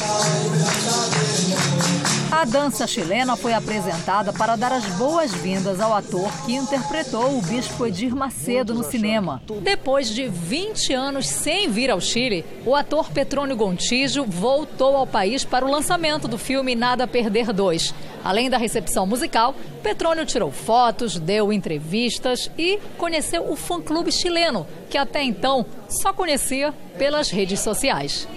A 2.29 2.43
dança 2.43 2.86
chilena 2.86 3.38
foi 3.38 3.53
apresentada 3.53 4.34
para 4.34 4.57
dar 4.57 4.74
as 4.74 4.84
boas-vindas 4.98 5.79
ao 5.79 5.93
ator 5.93 6.29
que 6.46 6.53
interpretou 6.53 7.38
o 7.38 7.41
bispo 7.41 7.86
Edir 7.86 8.13
Macedo 8.13 8.74
no 8.74 8.84
cinema. 8.84 9.41
Depois 9.62 10.10
de 10.10 10.27
20 10.27 10.93
anos 10.93 11.25
sem 11.25 11.69
vir 11.69 11.89
ao 11.89 12.01
Chile, 12.01 12.46
o 12.65 12.75
ator 12.75 13.10
Petrônio 13.12 13.55
Gontijo 13.55 14.25
voltou 14.25 14.98
ao 14.98 15.07
país 15.07 15.46
para 15.46 15.65
o 15.65 15.72
lançamento 15.72 16.27
do 16.27 16.38
filme 16.38 16.75
Nada 16.75 17.05
a 17.05 17.07
Perder 17.07 17.53
2. 17.53 17.93
Além 18.25 18.50
da 18.50 18.57
recepção 18.57 19.07
musical, 19.07 19.55
Petrônio 19.81 20.25
tirou 20.25 20.51
fotos, 20.51 21.17
deu 21.17 21.53
entrevistas 21.53 22.51
e 22.57 22.77
conheceu 22.98 23.50
o 23.50 23.55
fã-clube 23.55 24.12
chileno, 24.12 24.67
que 24.89 24.98
até 24.98 25.24
então 25.24 25.65
só 25.88 26.12
conhecia 26.12 26.74
pelas 26.98 27.29
redes 27.29 27.62
sociais. 27.62 28.27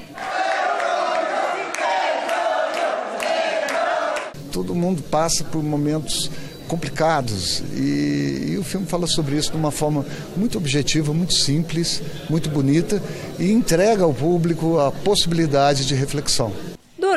Todo 4.50 4.75
mundo 4.75 5.02
passa 5.02 5.45
por 5.45 5.62
momentos 5.62 6.30
complicados 6.69 7.64
e, 7.75 8.52
e, 8.52 8.57
o 8.59 8.62
filme 8.62 8.87
fala 8.87 9.07
sobre 9.09 9.37
isso 9.37 9.50
de 9.50 9.57
uma 9.57 9.73
forma 9.73 10.07
muito 10.37 10.57
objetiva, 10.57 11.12
muito 11.12 11.35
simples, 11.35 12.00
muito 12.28 12.49
bonita 12.49 13.02
e 13.40 13.50
entrega 13.50 14.04
ao 14.04 14.14
público 14.14 14.78
a 14.78 14.92
possibilidade 14.92 15.85
de 15.85 15.97
reflexão. 15.97 16.69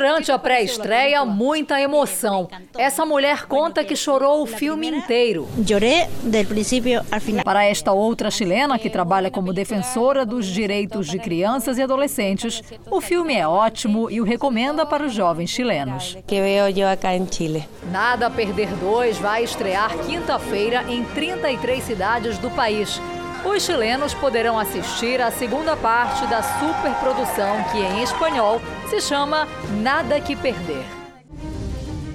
Durante 0.03 0.33
a 0.33 0.37
pré-estreia, 0.37 1.23
muita 1.23 1.79
emoção. 1.79 2.49
Essa 2.77 3.05
mulher 3.05 3.45
conta 3.45 3.85
que 3.85 3.95
chorou 3.95 4.43
o 4.43 4.45
filme 4.45 4.85
inteiro. 4.85 5.47
Chorei 5.65 6.07
do 6.21 6.45
princípio 6.45 7.01
ao 7.09 7.21
final. 7.21 7.45
Para 7.45 7.63
esta 7.63 7.93
outra 7.93 8.29
chilena 8.29 8.77
que 8.77 8.89
trabalha 8.89 9.31
como 9.31 9.53
defensora 9.53 10.25
dos 10.25 10.45
direitos 10.45 11.07
de 11.07 11.17
crianças 11.19 11.77
e 11.77 11.81
adolescentes, 11.81 12.61
o 12.91 12.99
filme 12.99 13.33
é 13.33 13.47
ótimo 13.47 14.11
e 14.11 14.19
o 14.19 14.25
recomenda 14.25 14.85
para 14.85 15.05
os 15.05 15.13
jovens 15.13 15.51
chilenos. 15.51 16.17
Que 16.27 16.41
vejo 16.41 16.81
eu 16.81 16.89
aqui 16.89 17.07
em 17.07 17.25
Chile. 17.31 17.65
Nada 17.89 18.27
a 18.27 18.29
Perder 18.29 18.75
2 18.75 19.19
vai 19.19 19.45
estrear 19.45 19.97
quinta-feira 19.99 20.83
em 20.89 21.05
33 21.05 21.81
cidades 21.81 22.37
do 22.39 22.51
país 22.51 22.99
os 23.45 23.63
chilenos 23.63 24.13
poderão 24.13 24.57
assistir 24.57 25.21
à 25.21 25.29
segunda 25.29 25.75
parte 25.75 26.25
da 26.27 26.41
superprodução 26.41 27.63
que, 27.71 27.77
em 27.77 28.01
espanhol, 28.01 28.61
se 28.89 29.01
chama 29.01 29.47
Nada 29.81 30.19
que 30.21 30.35
Perder. 30.35 30.85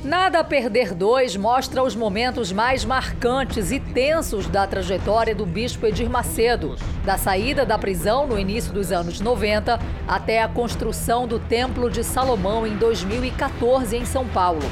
Nada 0.02 0.38
a 0.38 0.44
Perder 0.44 0.94
2 0.94 1.37
mostra 1.37 1.82
os 1.82 1.94
momentos 1.94 2.50
mais 2.50 2.82
marcantes 2.82 3.70
e 3.70 3.78
tensos 3.78 4.47
da 4.47 4.66
trajetória 4.66 5.35
do 5.35 5.44
bispo 5.44 5.87
Edir 5.87 6.08
Macedo, 6.08 6.76
da 7.04 7.18
saída 7.18 7.66
da 7.66 7.76
prisão 7.76 8.26
no 8.26 8.38
início 8.38 8.73
dos 8.73 8.90
anos 8.90 9.20
90 9.20 9.78
até 10.06 10.42
a 10.42 10.49
construção 10.49 11.26
do 11.26 11.38
Templo 11.38 11.90
de 11.90 12.02
Salomão 12.02 12.66
em 12.66 12.75
2014 12.76 13.94
em 13.97 14.06
São 14.06 14.26
Paulo. 14.26 14.62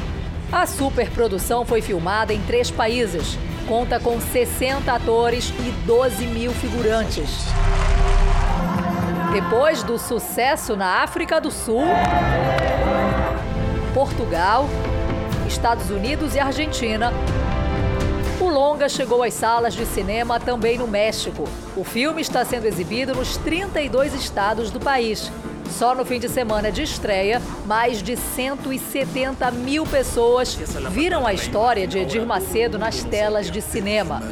A 0.50 0.64
superprodução 0.64 1.66
foi 1.66 1.82
filmada 1.82 2.32
em 2.32 2.40
três 2.42 2.70
países, 2.70 3.36
conta 3.66 3.98
com 3.98 4.20
60 4.20 4.92
atores 4.92 5.52
e 5.60 5.70
12 5.86 6.26
mil 6.26 6.52
figurantes. 6.52 7.46
Depois 9.32 9.82
do 9.82 9.98
sucesso 9.98 10.76
na 10.76 11.02
África 11.02 11.40
do 11.40 11.50
Sul, 11.50 11.84
Portugal, 13.92 14.68
Estados 15.46 15.90
Unidos 15.90 16.34
e 16.34 16.38
Argentina, 16.38 17.12
o 18.40 18.48
longa 18.48 18.88
chegou 18.88 19.22
às 19.22 19.34
salas 19.34 19.74
de 19.74 19.84
cinema 19.84 20.38
também 20.38 20.78
no 20.78 20.86
México. 20.86 21.48
O 21.76 21.82
filme 21.82 22.22
está 22.22 22.44
sendo 22.44 22.66
exibido 22.66 23.14
nos 23.14 23.36
32 23.36 24.14
estados 24.14 24.70
do 24.70 24.78
país. 24.78 25.30
Só 25.70 25.94
no 25.94 26.04
fim 26.04 26.18
de 26.18 26.28
semana 26.28 26.72
de 26.72 26.82
estreia, 26.82 27.40
mais 27.64 28.02
de 28.02 28.16
170 28.16 29.50
mil 29.50 29.84
pessoas 29.84 30.54
viram 30.90 31.26
a 31.26 31.34
história 31.34 31.86
de 31.86 31.98
Edir 31.98 32.24
Macedo 32.24 32.78
nas 32.78 33.04
telas 33.04 33.50
de 33.50 33.60
cinema. 33.60 34.22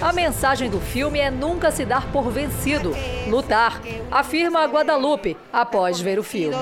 A 0.00 0.12
mensagem 0.12 0.70
do 0.70 0.78
filme 0.80 1.18
é 1.18 1.30
nunca 1.30 1.70
se 1.70 1.84
dar 1.84 2.12
por 2.12 2.30
vencido, 2.30 2.94
lutar, 3.26 3.80
afirma 4.10 4.60
a 4.60 4.66
Guadalupe 4.66 5.36
após 5.52 6.00
ver 6.00 6.18
o 6.18 6.22
filme. 6.22 6.54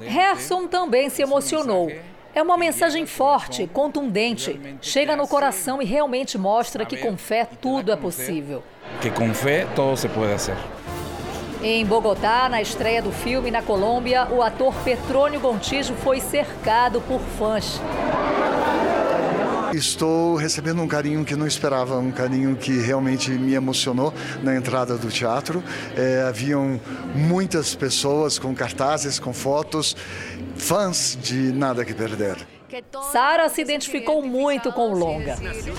Harrison 0.00 0.66
também 0.66 1.08
se 1.08 1.22
emocionou. 1.22 1.90
É 2.34 2.42
uma 2.42 2.58
mensagem 2.58 3.06
forte, 3.06 3.66
contundente, 3.72 4.60
chega 4.82 5.16
no 5.16 5.26
coração 5.26 5.80
e 5.80 5.86
realmente 5.86 6.36
mostra 6.36 6.84
que 6.84 6.98
com 6.98 7.16
fé 7.16 7.48
tudo 7.62 7.90
é 7.90 7.96
possível. 7.96 8.62
Que 9.00 9.10
com 9.10 9.32
fé 9.32 9.66
todo 9.74 9.96
se 9.96 10.06
pode 10.06 10.32
fazer. 10.32 10.56
Em 11.62 11.84
Bogotá, 11.86 12.48
na 12.48 12.60
estreia 12.60 13.00
do 13.00 13.10
filme 13.10 13.50
na 13.50 13.62
Colômbia, 13.62 14.28
o 14.30 14.42
ator 14.42 14.74
Petrônio 14.84 15.40
Gontijo 15.40 15.94
foi 15.94 16.20
cercado 16.20 17.00
por 17.00 17.20
fãs. 17.38 17.80
Estou 19.72 20.36
recebendo 20.36 20.80
um 20.80 20.88
carinho 20.88 21.24
que 21.24 21.34
não 21.34 21.46
esperava, 21.46 21.98
um 21.98 22.10
carinho 22.10 22.56
que 22.56 22.78
realmente 22.78 23.30
me 23.30 23.54
emocionou 23.54 24.12
na 24.42 24.54
entrada 24.54 24.96
do 24.96 25.08
teatro. 25.08 25.62
É, 25.96 26.22
haviam 26.28 26.80
muitas 27.14 27.74
pessoas 27.74 28.38
com 28.38 28.54
cartazes, 28.54 29.18
com 29.18 29.32
fotos, 29.32 29.96
fãs 30.56 31.18
de 31.20 31.52
Nada 31.52 31.84
que 31.84 31.92
Perder. 31.92 32.55
Sara 33.12 33.48
se 33.48 33.60
identificou 33.60 34.22
muito 34.22 34.72
com 34.72 34.90
o 34.90 34.94
longa. 34.94 35.36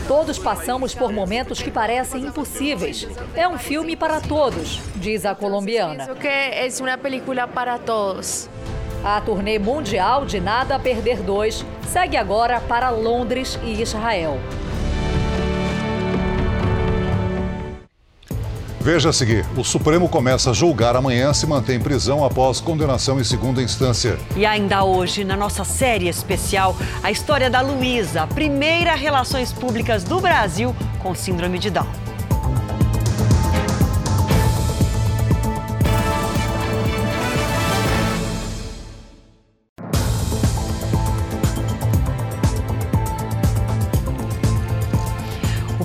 Todos 0.07 0.39
passamos 0.39 0.95
por 0.95 1.11
momentos 1.11 1.61
que 1.61 1.69
parecem 1.69 2.25
impossíveis. 2.25 3.07
É 3.35 3.47
um 3.47 3.57
filme 3.57 3.95
para 3.95 4.19
todos, 4.21 4.79
diz 4.95 5.25
a 5.25 5.35
colombiana. 5.35 6.15
Que 6.15 6.27
é 6.27 6.67
uma 6.79 6.97
película 6.97 7.47
para 7.47 7.77
todos. 7.77 8.49
A 9.03 9.21
turnê 9.21 9.59
mundial 9.59 10.25
de 10.25 10.39
Nada 10.39 10.75
a 10.75 10.79
Perder 10.79 11.21
2 11.21 11.65
segue 11.87 12.17
agora 12.17 12.59
para 12.61 12.89
Londres 12.89 13.59
e 13.63 13.81
Israel. 13.81 14.39
Veja 18.87 19.09
a 19.09 19.13
seguir: 19.13 19.45
o 19.57 19.65
Supremo 19.65 20.07
começa 20.07 20.51
a 20.51 20.53
julgar 20.53 20.95
amanhã 20.95 21.33
se 21.33 21.45
mantém 21.45 21.75
em 21.75 21.79
prisão 21.81 22.23
após 22.23 22.61
condenação 22.61 23.19
em 23.19 23.23
segunda 23.25 23.61
instância. 23.61 24.17
E 24.33 24.45
ainda 24.45 24.85
hoje, 24.85 25.25
na 25.25 25.35
nossa 25.35 25.65
série 25.65 26.07
especial, 26.07 26.73
a 27.03 27.11
história 27.11 27.49
da 27.49 27.59
Luísa, 27.59 28.21
a 28.21 28.27
primeira 28.27 28.95
relações 28.95 29.51
públicas 29.51 30.05
do 30.05 30.21
Brasil 30.21 30.73
com 31.03 31.13
síndrome 31.13 31.59
de 31.59 31.69
Down. 31.69 32.06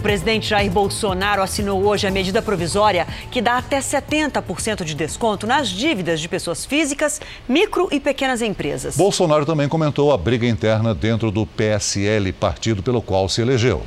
Presidente 0.03 0.49
Jair 0.49 0.71
Bolsonaro 0.71 1.41
assinou 1.41 1.83
hoje 1.85 2.07
a 2.07 2.11
medida 2.11 2.43
provisória 2.43 3.07
que 3.31 3.41
dá 3.41 3.57
até 3.57 3.79
70% 3.79 4.85
de 4.85 4.95
desconto 4.95 5.47
nas 5.47 5.69
dívidas 5.69 6.21
de 6.21 6.29
pessoas 6.29 6.67
físicas, 6.67 7.21
micro 7.49 7.89
e 7.91 8.01
pequenas 8.01 8.43
empresas. 8.43 8.97
Bolsonaro 8.97 9.47
também 9.47 9.69
comentou 9.69 10.13
a 10.13 10.19
briga 10.19 10.47
interna 10.47 10.95
dentro 10.95 11.31
do 11.31 11.47
PSL, 11.47 12.33
partido 12.33 12.83
pelo 12.83 13.01
qual 13.01 13.29
se 13.29 13.41
elegeu. 13.41 13.83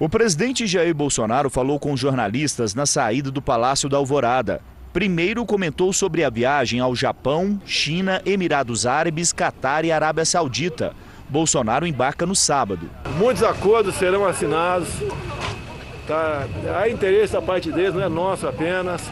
O 0.00 0.08
presidente 0.08 0.66
Jair 0.66 0.94
Bolsonaro 0.94 1.48
falou 1.48 1.78
com 1.78 1.96
jornalistas 1.96 2.74
na 2.74 2.86
saída 2.86 3.30
do 3.30 3.40
Palácio 3.40 3.88
da 3.88 3.96
Alvorada. 3.96 4.60
Primeiro 4.92 5.44
comentou 5.44 5.92
sobre 5.92 6.24
a 6.24 6.30
viagem 6.30 6.80
ao 6.80 6.94
Japão, 6.96 7.60
China, 7.66 8.22
Emirados 8.24 8.86
Árabes, 8.86 9.32
Catar 9.32 9.84
e 9.84 9.92
Arábia 9.92 10.24
Saudita. 10.24 10.94
Bolsonaro 11.28 11.86
embarca 11.86 12.24
no 12.26 12.34
sábado. 12.34 12.90
Muitos 13.18 13.42
acordos 13.42 13.94
serão 13.94 14.24
assinados. 14.24 14.88
Tá? 16.06 16.46
Há 16.78 16.88
interesse 16.88 17.32
da 17.32 17.42
parte 17.42 17.70
deles, 17.70 17.94
não 17.94 18.02
é 18.02 18.08
nosso 18.08 18.46
apenas. 18.46 19.02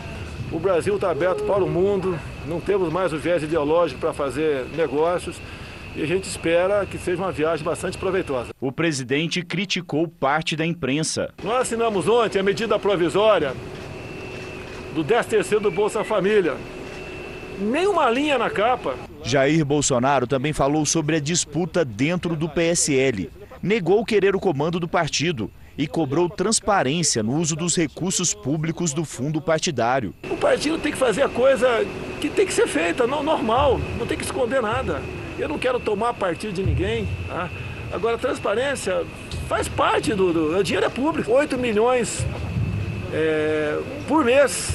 O 0.53 0.59
Brasil 0.59 0.95
está 0.95 1.11
aberto 1.11 1.43
para 1.45 1.65
o 1.65 1.69
mundo, 1.69 2.19
não 2.47 2.61
temos 2.61 2.93
mais 2.93 3.13
o 3.13 3.19
viés 3.19 3.43
ideológico 3.43 4.01
para 4.01 4.13
fazer 4.13 4.67
negócios 4.77 5.37
e 5.97 6.03
a 6.03 6.07
gente 6.07 6.25
espera 6.25 6.85
que 6.85 6.99
seja 6.99 7.23
uma 7.23 7.31
viagem 7.31 7.65
bastante 7.65 7.97
proveitosa. 7.97 8.51
O 8.61 8.73
presidente 8.73 9.43
criticou 9.43 10.09
parte 10.09 10.57
da 10.57 10.67
imprensa. 10.67 11.33
Nós 11.43 11.63
assinamos 11.63 12.09
ontem 12.09 12.41
a 12.41 12.43
medida 12.43 12.79
provisória 12.79 13.55
do 14.95 15.05
13º 15.05 15.61
do 15.61 15.71
Bolsa 15.71 16.03
Família. 16.03 16.57
Nem 17.59 17.87
uma 17.87 18.11
linha 18.11 18.37
na 18.37 18.51
capa. 18.51 18.95
Jair 19.23 19.65
Bolsonaro 19.65 20.27
também 20.27 20.53
falou 20.53 20.85
sobre 20.85 21.17
a 21.17 21.21
disputa 21.21 21.85
dentro 21.85 22.35
do 22.37 22.49
PSL. 22.49 23.31
Negou 23.63 24.05
querer 24.05 24.35
o 24.35 24.41
comando 24.41 24.79
do 24.79 24.89
partido 24.89 25.51
e 25.77 25.87
cobrou 25.87 26.29
transparência 26.29 27.23
no 27.23 27.37
uso 27.37 27.57
dos 27.57 27.77
recursos 27.77 28.35
públicos 28.35 28.93
do 28.93 29.05
fundo 29.05 29.41
partidário. 29.41 30.15
O 30.31 30.37
partido 30.37 30.79
tem 30.79 30.93
que 30.93 30.99
fazer 30.99 31.23
a 31.23 31.29
coisa 31.29 31.85
que 32.21 32.29
tem 32.29 32.47
que 32.47 32.53
ser 32.53 32.67
feita, 32.67 33.07
não, 33.07 33.23
normal, 33.23 33.81
não 33.99 34.07
tem 34.07 34.17
que 34.17 34.25
esconder 34.25 34.63
nada. 34.63 35.03
Eu 35.39 35.49
não 35.49 35.59
quero 35.59 35.81
tomar 35.81 36.15
partido 36.15 36.53
de 36.53 36.63
ninguém. 36.63 37.09
Tá? 37.27 37.51
Agora, 37.93 38.19
transparência 38.19 39.05
faz 39.49 39.69
parte 39.69 40.15
do, 40.15 40.33
do. 40.33 40.59
O 40.59 40.63
dinheiro 40.63 40.87
é 40.87 40.89
público. 40.89 41.33
8 41.33 41.59
milhões 41.59 42.25
é, 43.13 43.79
por 44.07 44.25
mês. 44.25 44.71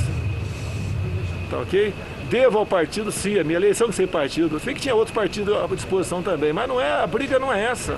Tá 1.49 1.59
ok? 1.59 1.93
Devo 2.29 2.59
ao 2.59 2.65
partido, 2.65 3.11
sim, 3.11 3.39
a 3.39 3.43
minha 3.43 3.57
eleição 3.57 3.91
sem 3.91 4.05
partido. 4.05 4.57
Eu 4.57 4.59
sei 4.59 4.75
que 4.75 4.81
tinha 4.81 4.93
outros 4.93 5.15
partidos 5.15 5.55
à 5.55 5.65
disposição 5.67 6.21
também, 6.21 6.53
mas 6.53 6.67
não 6.67 6.79
é, 6.79 6.91
a 6.91 7.07
briga 7.07 7.39
não 7.39 7.51
é 7.51 7.65
essa. 7.65 7.97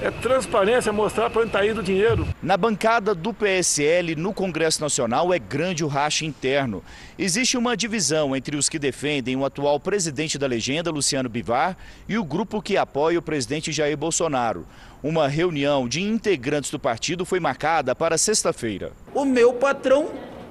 É 0.00 0.08
transparência, 0.08 0.92
mostrar 0.92 1.28
para 1.28 1.40
onde 1.40 1.48
está 1.48 1.66
indo 1.66 1.80
o 1.80 1.82
dinheiro. 1.82 2.26
Na 2.40 2.56
bancada 2.56 3.12
do 3.12 3.34
PSL 3.34 4.14
no 4.14 4.32
Congresso 4.32 4.80
Nacional 4.80 5.34
é 5.34 5.38
grande 5.38 5.84
o 5.84 5.88
racha 5.88 6.24
interno. 6.24 6.82
Existe 7.18 7.58
uma 7.58 7.76
divisão 7.76 8.36
entre 8.36 8.56
os 8.56 8.68
que 8.68 8.78
defendem 8.78 9.36
o 9.36 9.44
atual 9.44 9.80
presidente 9.80 10.38
da 10.38 10.46
legenda, 10.46 10.90
Luciano 10.90 11.28
Bivar, 11.28 11.76
e 12.08 12.16
o 12.16 12.24
grupo 12.24 12.62
que 12.62 12.76
apoia 12.76 13.18
o 13.18 13.22
presidente 13.22 13.72
Jair 13.72 13.96
Bolsonaro. 13.96 14.64
Uma 15.02 15.26
reunião 15.26 15.88
de 15.88 16.00
integrantes 16.00 16.70
do 16.70 16.78
partido 16.78 17.24
foi 17.24 17.40
marcada 17.40 17.94
para 17.94 18.16
sexta-feira. 18.16 18.92
O 19.12 19.24
meu 19.24 19.52
patrão 19.54 20.08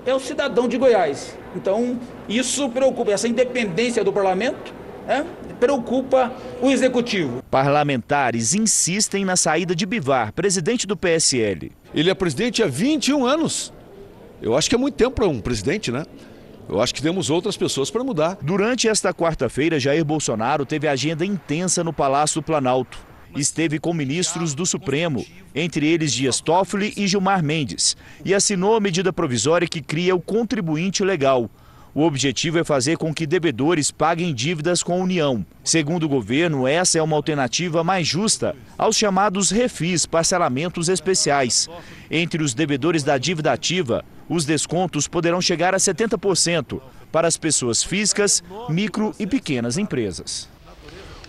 é 0.10 0.15
o 0.15 0.19
cidadão 0.19 0.67
de 0.67 0.78
Goiás. 0.78 1.38
Então, 1.56 2.00
isso 2.28 2.69
preocupa, 2.69 3.12
essa 3.12 3.28
independência 3.28 4.04
do 4.04 4.12
parlamento 4.12 4.74
é, 5.08 5.24
preocupa 5.60 6.32
o 6.62 6.69
executivo. 6.69 7.43
Parlamentares 7.50 8.54
insistem 8.54 9.26
na 9.26 9.36
saída 9.36 9.76
de 9.76 9.86
Bivar, 9.86 10.34
presidente 10.34 10.86
do 10.86 10.95
PSL. 10.95 11.72
Ele 11.93 12.10
é 12.10 12.13
presidente 12.13 12.62
há 12.62 12.67
21 12.67 13.26
anos. 13.26 13.74
Eu 14.41 14.56
acho 14.56 14.69
que 14.69 14.76
é 14.76 14.78
muito 14.78 14.95
tempo 14.95 15.15
para 15.15 15.28
um 15.28 15.41
presidente, 15.41 15.91
né? 15.91 16.06
Eu 16.67 16.80
acho 16.80 16.93
que 16.93 17.02
temos 17.02 17.32
outras 17.32 17.58
pessoas 17.58 17.89
para 17.89 18.04
mudar. 18.04 18.38
Durante 18.41 18.88
esta 18.88 19.12
quarta-feira, 19.12 19.80
Jair 19.80 20.06
Bolsonaro 20.06 20.65
teve 20.65 20.88
agenda 20.88 21.26
intensa 21.26 21.84
no 21.84 21.91
Palácio 21.91 22.41
do 22.41 22.45
Planalto 22.45 23.09
esteve 23.35 23.79
com 23.79 23.93
ministros 23.93 24.53
do 24.53 24.65
Supremo, 24.65 25.25
entre 25.53 25.87
eles 25.87 26.13
Dias 26.13 26.39
Toffoli 26.41 26.93
e 26.95 27.07
Gilmar 27.07 27.43
Mendes, 27.43 27.95
e 28.23 28.33
assinou 28.33 28.75
a 28.75 28.79
medida 28.79 29.13
provisória 29.13 29.67
que 29.67 29.81
cria 29.81 30.15
o 30.15 30.21
contribuinte 30.21 31.03
legal. 31.03 31.49
O 31.93 32.03
objetivo 32.03 32.59
é 32.59 32.63
fazer 32.63 32.97
com 32.97 33.13
que 33.13 33.25
devedores 33.25 33.89
paguem 33.89 34.33
dívidas 34.33 34.83
com 34.83 34.93
a 34.93 35.03
União. 35.03 35.45
Segundo 35.63 36.03
o 36.03 36.09
governo, 36.09 36.67
essa 36.67 36.99
é 36.99 37.01
uma 37.01 37.15
alternativa 37.15 37.83
mais 37.83 38.07
justa 38.07 38.55
aos 38.77 38.95
chamados 38.95 39.49
refis, 39.49 40.05
parcelamentos 40.05 40.87
especiais. 40.87 41.67
Entre 42.09 42.43
os 42.43 42.53
devedores 42.53 43.03
da 43.03 43.17
dívida 43.17 43.51
ativa, 43.51 44.05
os 44.29 44.45
descontos 44.45 45.07
poderão 45.07 45.41
chegar 45.41 45.73
a 45.73 45.77
70% 45.77 46.79
para 47.11 47.27
as 47.27 47.37
pessoas 47.37 47.83
físicas, 47.83 48.43
micro 48.69 49.13
e 49.19 49.25
pequenas 49.25 49.77
empresas. 49.77 50.47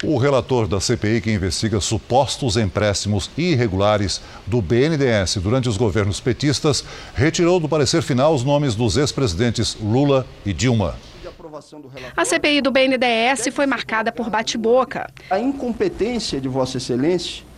O 0.03 0.17
relator 0.17 0.67
da 0.67 0.81
CPI 0.81 1.21
que 1.21 1.31
investiga 1.31 1.79
supostos 1.79 2.57
empréstimos 2.57 3.31
irregulares 3.37 4.19
do 4.47 4.63
BNDES 4.63 5.37
durante 5.37 5.69
os 5.69 5.77
governos 5.77 6.19
petistas 6.21 6.83
retirou 7.15 7.61
do 7.61 7.69
parecer 7.69 8.01
final 8.01 8.35
os 8.35 8.43
nomes 8.43 8.75
dos 8.75 8.97
ex-presidentes 8.97 9.77
Lula 9.79 10.27
e 10.47 10.55
Dilma. 10.55 10.97
A 12.17 12.25
CPI 12.25 12.63
do 12.63 12.71
BNDES 12.71 13.49
foi 13.53 13.67
marcada 13.67 14.11
por 14.11 14.31
bate-boca. 14.31 15.07
A 15.29 15.39
incompetência 15.39 16.41
de 16.41 16.49
Vossa 16.49 16.79
Excelência 16.79 17.50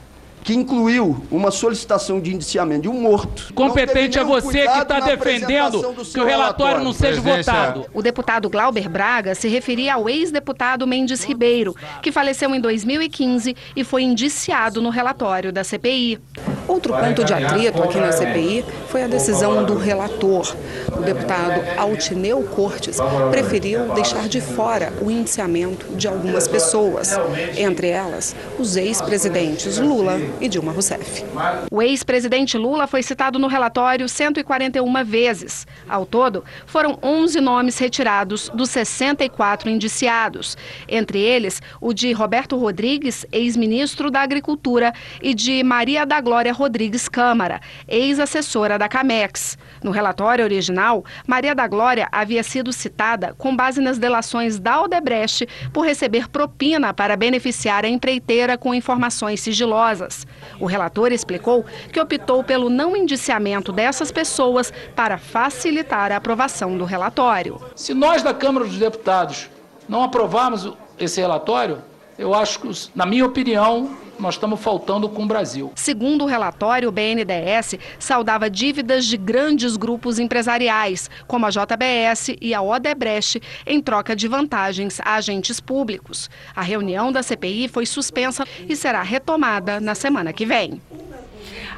que 0.42 0.55
incluiu 0.55 1.24
uma 1.31 1.50
solicitação 1.50 2.20
de 2.20 2.35
indiciamento 2.35 2.83
de 2.83 2.88
um 2.88 3.00
morto. 3.00 3.52
Competente 3.55 4.18
é 4.18 4.24
você 4.24 4.66
que 4.66 4.78
está 4.78 5.00
defendendo 5.00 5.94
que 6.12 6.20
o 6.20 6.24
relatório 6.24 6.83
não 6.83 6.92
seja 6.92 7.20
votado. 7.20 7.87
O 7.94 8.02
deputado 8.02 8.50
Glauber 8.50 8.88
Braga 8.88 9.35
se 9.35 9.48
referia 9.48 9.94
ao 9.94 10.09
ex-deputado 10.09 10.87
Mendes 10.87 11.24
Ribeiro, 11.24 11.76
que 12.02 12.11
faleceu 12.11 12.55
em 12.55 12.61
2015 12.61 13.57
e 13.76 13.85
foi 13.85 14.02
indiciado 14.02 14.83
no 14.83 14.90
relatório 14.90 15.52
da 15.52 15.62
CPI. 15.62 16.20
Outro 16.68 16.94
ponto 16.94 17.25
de 17.25 17.33
atrito 17.33 17.83
aqui 17.83 17.98
na 17.98 18.12
CPI 18.12 18.64
foi 18.88 19.03
a 19.03 19.07
decisão 19.07 19.64
do 19.64 19.77
relator. 19.77 20.55
O 20.88 21.03
deputado 21.03 21.62
Altineu 21.79 22.42
Cortes 22.42 22.98
preferiu 23.31 23.92
deixar 23.94 24.29
de 24.29 24.40
fora 24.40 24.92
o 25.01 25.11
indiciamento 25.11 25.87
de 25.96 26.09
algumas 26.09 26.46
pessoas, 26.46 27.18
entre 27.57 27.88
elas 27.88 28.35
os 28.59 28.77
ex-presidentes 28.77 29.79
Lula 29.79 30.20
e 30.40 30.48
Dilma 30.48 30.72
Rousseff. 30.72 31.25
O 31.70 31.83
ex-presidente 31.83 32.57
Lula 32.57 32.87
foi 32.87 33.03
citado 33.03 33.38
no 33.38 33.48
relatório 33.48 34.09
141 34.09 35.05
vezes. 35.05 35.66
Ao 35.88 36.07
todo, 36.07 36.44
foram 36.66 36.98
11 37.03 37.40
nomes 37.40 37.79
retirados 37.79 38.51
dos 38.55 38.70
64 38.70 39.68
indiciados, 39.68 40.57
entre 40.88 41.20
eles 41.20 41.61
o 41.81 41.92
de 41.92 42.12
Roberto 42.12 42.57
Rodrigues, 42.57 43.27
ex-ministro 43.33 44.11
da 44.11 44.20
Agricultura, 44.20 44.92
e 45.20 45.35
de 45.35 45.62
Maria 45.62 46.05
da 46.05 46.20
Glória 46.20 46.52
Rodrigues 46.53 47.09
Câmara, 47.09 47.61
ex-assessora 47.88 48.79
da 48.79 48.88
Camex. 48.88 49.59
No 49.83 49.91
relatório 49.91 50.45
original, 50.45 51.05
Maria 51.27 51.55
da 51.55 51.67
Glória 51.67 52.09
havia 52.12 52.43
sido 52.43 52.73
citada 52.73 53.35
com 53.37 53.57
base 53.57 53.81
nas 53.81 53.99
delações 53.99 54.59
da 54.59 54.81
Odebrecht 54.83 55.49
por 55.73 55.85
receber 55.85 56.29
propina 56.29 56.95
para 56.95 57.17
beneficiar 57.17 57.85
a 57.85 57.88
empreiteira 57.88 58.57
com 58.57 58.75
informações 58.75 59.41
sigilosas. 59.41 60.27
O 60.61 60.67
relator 60.67 61.12
explicou 61.12 61.65
que 61.93 62.01
optou 62.01 62.45
pelo 62.45 62.71
não 62.71 62.97
indiciamento 62.97 63.73
dessas 63.73 64.12
pessoas 64.12 64.73
para 64.95 65.19
facilitar 65.19 66.12
a 66.12 66.17
aprovação 66.17 66.77
do 66.77 66.85
relatório. 66.85 67.61
Se 67.75 67.95
nós 67.95 68.23
da 68.23 68.33
Câmara 68.35 68.67
dos 68.67 68.79
Deputados 68.79 69.51
não 69.88 70.03
aprovarmos 70.03 70.73
esse 70.99 71.21
relatório, 71.21 71.79
eu 72.18 72.35
acho 72.35 72.61
que, 72.61 72.70
na 72.94 73.07
minha 73.07 73.25
opinião, 73.25 73.96
nós 74.18 74.35
estamos 74.35 74.61
faltando 74.61 75.09
com 75.09 75.25
o 75.25 75.27
Brasil. 75.27 75.72
Segundo 75.75 76.22
o 76.22 76.27
relatório, 76.27 76.88
o 76.88 76.92
BNDES 76.92 77.77
saudava 77.98 78.48
dívidas 78.48 79.05
de 79.05 79.16
grandes 79.16 79.77
grupos 79.77 80.18
empresariais, 80.18 81.11
como 81.27 81.46
a 81.46 81.51
JBS 81.51 82.37
e 82.40 82.55
a 82.55 82.62
Odebrecht, 82.62 83.42
em 83.66 83.81
troca 83.81 84.14
de 84.14 84.29
vantagens 84.29 85.01
a 85.01 85.14
agentes 85.14 85.61
públicos. 85.61 86.31
A 86.55 86.62
reunião 86.62 87.11
da 87.11 87.22
CPI 87.22 87.68
foi 87.68 87.87
suspensa 87.87 88.44
e 88.68 88.77
será 88.77 89.03
retomada 89.03 89.81
na 89.81 89.94
semana 89.94 90.33
que 90.33 90.46
vem. 90.46 90.81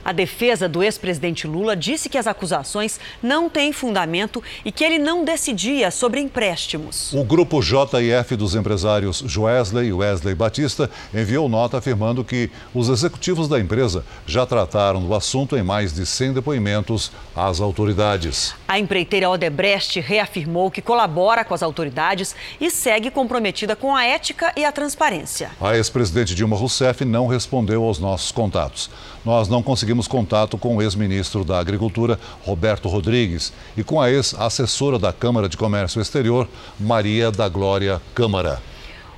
A 0.04 0.12
defesa 0.12 0.68
do 0.68 0.82
ex-presidente 0.82 1.46
Lula 1.46 1.74
disse 1.74 2.08
que 2.08 2.18
as 2.18 2.26
acusações 2.26 3.00
não 3.22 3.48
têm 3.48 3.72
fundamento 3.72 4.42
e 4.64 4.70
que 4.70 4.84
ele 4.84 4.98
não 4.98 5.24
decidia 5.24 5.90
sobre 5.90 6.20
empréstimos. 6.20 7.12
O 7.14 7.24
grupo 7.24 7.60
JF 7.62 8.36
dos 8.36 8.54
empresários 8.54 9.22
Joesley 9.26 9.88
e 9.88 9.92
Wesley 9.92 10.34
Batista 10.34 10.90
enviou 11.14 11.48
nota 11.48 11.78
afirmando 11.78 12.22
que 12.22 12.50
os 12.74 12.88
executivos 12.88 13.48
da 13.48 13.58
empresa 13.58 14.04
já 14.26 14.44
trataram 14.44 15.02
do 15.02 15.14
assunto 15.14 15.56
em 15.56 15.62
mais 15.62 15.94
de 15.94 16.04
100 16.04 16.34
depoimentos 16.34 17.10
às 17.34 17.60
autoridades. 17.60 18.54
A 18.74 18.78
empreiteira 18.80 19.30
Odebrecht 19.30 20.00
reafirmou 20.00 20.68
que 20.68 20.82
colabora 20.82 21.44
com 21.44 21.54
as 21.54 21.62
autoridades 21.62 22.34
e 22.60 22.68
segue 22.68 23.08
comprometida 23.08 23.76
com 23.76 23.94
a 23.94 24.04
ética 24.04 24.52
e 24.56 24.64
a 24.64 24.72
transparência. 24.72 25.52
A 25.60 25.76
ex-presidente 25.76 26.34
Dilma 26.34 26.56
Rousseff 26.56 27.04
não 27.04 27.28
respondeu 27.28 27.84
aos 27.84 28.00
nossos 28.00 28.32
contatos. 28.32 28.90
Nós 29.24 29.46
não 29.46 29.62
conseguimos 29.62 30.08
contato 30.08 30.58
com 30.58 30.74
o 30.74 30.82
ex-ministro 30.82 31.44
da 31.44 31.60
Agricultura, 31.60 32.18
Roberto 32.42 32.88
Rodrigues, 32.88 33.52
e 33.76 33.84
com 33.84 34.00
a 34.00 34.10
ex-assessora 34.10 34.98
da 34.98 35.12
Câmara 35.12 35.48
de 35.48 35.56
Comércio 35.56 36.02
Exterior, 36.02 36.48
Maria 36.80 37.30
da 37.30 37.48
Glória 37.48 38.02
Câmara. 38.12 38.60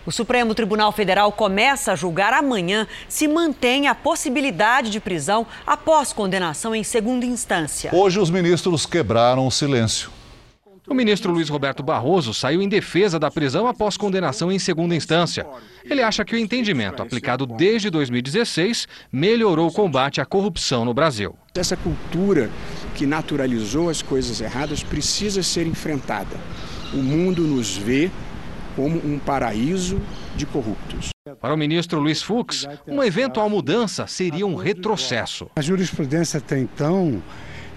O 0.06 0.12
Supremo 0.12 0.54
Tribunal 0.54 0.92
Federal 0.92 1.32
começa 1.32 1.90
a 1.90 1.96
julgar 1.96 2.32
amanhã 2.32 2.86
se 3.08 3.26
mantém 3.26 3.88
a 3.88 3.94
possibilidade 3.94 4.88
de 4.88 5.00
prisão 5.00 5.44
após 5.66 6.12
condenação 6.12 6.72
em 6.76 6.84
segunda 6.84 7.26
instância. 7.26 7.90
Hoje, 7.92 8.20
os 8.20 8.30
ministros 8.30 8.86
quebraram 8.86 9.44
o 9.44 9.50
silêncio. 9.50 10.08
O 10.88 10.94
ministro 10.94 11.32
Luiz 11.32 11.48
Roberto 11.48 11.82
Barroso 11.82 12.32
saiu 12.32 12.62
em 12.62 12.68
defesa 12.68 13.18
da 13.18 13.28
prisão 13.28 13.66
após 13.66 13.96
condenação 13.96 14.52
em 14.52 14.58
segunda 14.60 14.94
instância. 14.94 15.44
Ele 15.84 16.00
acha 16.00 16.24
que 16.24 16.36
o 16.36 16.38
entendimento 16.38 17.02
aplicado 17.02 17.44
desde 17.44 17.90
2016 17.90 18.86
melhorou 19.10 19.66
o 19.66 19.72
combate 19.72 20.20
à 20.20 20.24
corrupção 20.24 20.84
no 20.84 20.94
Brasil. 20.94 21.34
Essa 21.56 21.76
cultura 21.76 22.48
que 22.94 23.04
naturalizou 23.04 23.90
as 23.90 24.00
coisas 24.00 24.40
erradas 24.40 24.84
precisa 24.84 25.42
ser 25.42 25.66
enfrentada. 25.66 26.36
O 26.94 26.98
mundo 26.98 27.42
nos 27.42 27.76
vê 27.76 28.08
como 28.76 28.98
um 28.98 29.18
paraíso 29.18 30.00
de 30.36 30.46
corruptos. 30.46 31.08
Para 31.40 31.54
o 31.54 31.56
ministro 31.56 31.98
Luiz 31.98 32.22
Fux, 32.22 32.68
uma 32.86 33.06
eventual 33.06 33.50
mudança 33.50 34.06
seria 34.06 34.46
um 34.46 34.54
retrocesso. 34.54 35.48
A 35.56 35.62
jurisprudência 35.62 36.38
até 36.38 36.58
então 36.58 37.20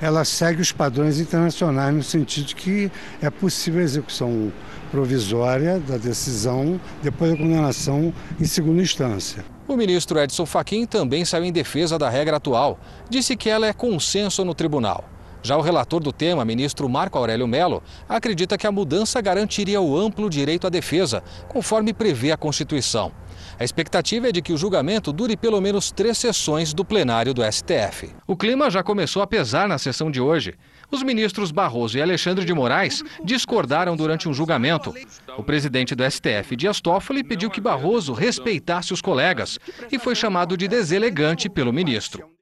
ela 0.02 0.24
segue 0.24 0.62
os 0.62 0.72
padrões 0.72 1.20
internacionais 1.20 1.94
no 1.94 2.04
sentido 2.04 2.48
de 2.48 2.56
que 2.56 2.92
é 3.22 3.30
possível 3.30 3.82
a 3.82 3.84
execução 3.84 4.52
provisória 4.92 5.80
da 5.80 5.98
decisão 5.98 6.80
depois 7.02 7.32
da 7.32 7.38
condenação 7.38 8.14
em 8.40 8.46
segunda 8.46 8.82
instância. 8.82 9.44
O 9.68 9.76
ministro 9.76 10.20
Edson 10.20 10.46
Fachin 10.46 10.86
também 10.86 11.24
saiu 11.26 11.46
em 11.46 11.52
defesa 11.52 11.98
da 11.98 12.10
regra 12.10 12.38
atual. 12.38 12.80
Disse 13.10 13.36
que 13.36 13.50
ela 13.50 13.68
é 13.68 13.74
consenso 13.74 14.44
no 14.44 14.56
tribunal. 14.56 15.04
Já 15.42 15.56
o 15.56 15.62
relator 15.62 16.02
do 16.02 16.12
tema, 16.12 16.44
ministro 16.44 16.90
Marco 16.90 17.18
Aurélio 17.18 17.48
Melo, 17.48 17.82
acredita 18.08 18.58
que 18.58 18.68
a 18.68 18.72
mudança 18.72 19.22
garantiria 19.22 19.80
o 19.80 19.98
amplo 19.98 20.30
direito 20.30 20.68
à 20.68 20.70
defesa, 20.70 21.24
conforme 21.48 21.94
prevê 21.94 22.32
a 22.32 22.38
Constituição. 22.38 23.12
A 23.58 23.64
expectativa 23.64 24.30
é 24.30 24.32
de 24.32 24.42
que 24.42 24.52
o 24.52 24.58
julgamento 24.58 25.14
dure 25.14 25.38
pelo 25.38 25.62
menos 25.62 25.92
três 25.92 26.18
sessões 26.18 26.74
do 26.74 26.84
plenário 26.84 27.34
do 27.34 27.42
STF. 27.42 28.10
O 28.28 28.36
clima 28.36 28.70
já 28.70 28.84
começou 28.84 29.22
a 29.22 29.28
pesar 29.28 29.68
na 29.68 29.78
sessão 29.78 30.12
de 30.12 30.20
hoje. 30.20 30.56
Os 30.92 31.04
ministros 31.04 31.52
Barroso 31.52 31.98
e 31.98 32.02
Alexandre 32.02 32.46
de 32.46 32.54
Moraes 32.54 33.04
discordaram 33.24 33.96
durante 33.96 34.28
um 34.28 34.34
julgamento. 34.34 34.94
O 35.38 35.44
presidente 35.44 35.96
do 35.96 36.10
STF, 36.10 36.56
Dias 36.56 36.82
Toffoli, 36.82 37.24
pediu 37.24 37.50
que 37.50 37.62
Barroso 37.62 38.14
respeitasse 38.14 38.94
os 38.94 39.02
colegas 39.02 39.58
e 39.92 39.98
foi 39.98 40.16
chamado 40.16 40.58
de 40.58 40.68
deselegante 40.68 41.50
pelo 41.50 41.72
ministro. 41.72 42.39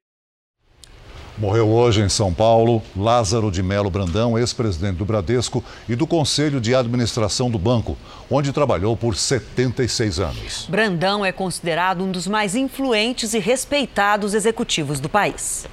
Morreu 1.37 1.69
hoje 1.69 2.01
em 2.01 2.09
São 2.09 2.33
Paulo 2.33 2.81
Lázaro 2.95 3.51
de 3.51 3.61
Melo 3.61 3.91
Brandão, 3.91 4.39
ex-presidente 4.39 4.95
do 4.95 5.05
Bradesco 5.05 5.63
e 5.87 5.95
do 5.95 6.07
Conselho 6.07 6.59
de 6.59 6.73
Administração 6.73 7.51
do 7.51 7.59
banco, 7.59 7.95
onde 8.27 8.51
trabalhou 8.51 8.97
por 8.97 9.15
76 9.15 10.19
anos. 10.19 10.65
Brandão 10.67 11.23
é 11.23 11.31
considerado 11.31 12.03
um 12.03 12.11
dos 12.11 12.25
mais 12.25 12.55
influentes 12.55 13.35
e 13.35 13.39
respeitados 13.39 14.33
executivos 14.33 14.99
do 14.99 15.07
país. 15.07 15.67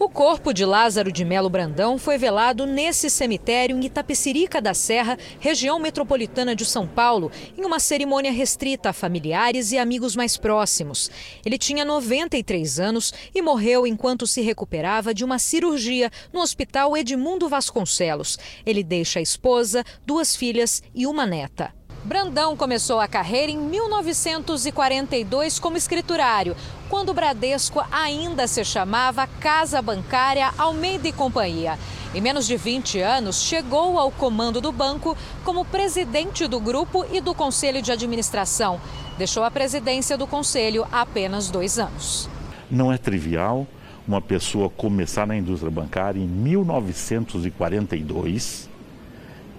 O 0.00 0.08
corpo 0.08 0.52
de 0.54 0.64
Lázaro 0.64 1.10
de 1.10 1.24
Melo 1.24 1.50
Brandão 1.50 1.98
foi 1.98 2.16
velado 2.16 2.64
nesse 2.64 3.10
cemitério 3.10 3.76
em 3.76 3.84
Itapecerica 3.84 4.62
da 4.62 4.72
Serra, 4.72 5.18
região 5.40 5.80
metropolitana 5.80 6.54
de 6.54 6.64
São 6.64 6.86
Paulo, 6.86 7.32
em 7.56 7.64
uma 7.64 7.80
cerimônia 7.80 8.30
restrita 8.30 8.90
a 8.90 8.92
familiares 8.92 9.72
e 9.72 9.78
amigos 9.78 10.14
mais 10.14 10.36
próximos. 10.36 11.10
Ele 11.44 11.58
tinha 11.58 11.84
93 11.84 12.78
anos 12.78 13.12
e 13.34 13.42
morreu 13.42 13.88
enquanto 13.88 14.24
se 14.24 14.40
recuperava 14.40 15.12
de 15.12 15.24
uma 15.24 15.40
cirurgia 15.40 16.12
no 16.32 16.42
Hospital 16.42 16.96
Edmundo 16.96 17.48
Vasconcelos. 17.48 18.38
Ele 18.64 18.84
deixa 18.84 19.18
a 19.18 19.22
esposa, 19.22 19.82
duas 20.06 20.36
filhas 20.36 20.80
e 20.94 21.08
uma 21.08 21.26
neta. 21.26 21.77
Brandão 22.08 22.56
começou 22.56 22.98
a 23.00 23.06
carreira 23.06 23.52
em 23.52 23.58
1942 23.58 25.58
como 25.58 25.76
escriturário, 25.76 26.56
quando 26.88 27.10
o 27.10 27.14
Bradesco 27.14 27.84
ainda 27.92 28.46
se 28.46 28.64
chamava 28.64 29.26
Casa 29.26 29.82
Bancária 29.82 30.50
Almeida 30.56 31.06
e 31.06 31.12
Companhia. 31.12 31.78
Em 32.14 32.22
menos 32.22 32.46
de 32.46 32.56
20 32.56 32.98
anos, 33.00 33.42
chegou 33.42 33.98
ao 33.98 34.10
comando 34.10 34.58
do 34.58 34.72
banco 34.72 35.14
como 35.44 35.66
presidente 35.66 36.46
do 36.46 36.58
grupo 36.58 37.04
e 37.12 37.20
do 37.20 37.34
conselho 37.34 37.82
de 37.82 37.92
administração. 37.92 38.80
Deixou 39.18 39.44
a 39.44 39.50
presidência 39.50 40.16
do 40.16 40.26
conselho 40.26 40.86
há 40.90 41.02
apenas 41.02 41.50
dois 41.50 41.78
anos. 41.78 42.26
Não 42.70 42.90
é 42.90 42.96
trivial 42.96 43.66
uma 44.06 44.22
pessoa 44.22 44.70
começar 44.70 45.26
na 45.26 45.36
indústria 45.36 45.70
bancária 45.70 46.18
em 46.18 46.26
1942 46.26 48.66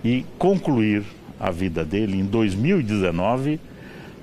e 0.04 0.26
concluir 0.40 1.19
a 1.40 1.52
vida 1.52 1.86
dele 1.86 2.18
em 2.18 2.26
2019 2.26 3.60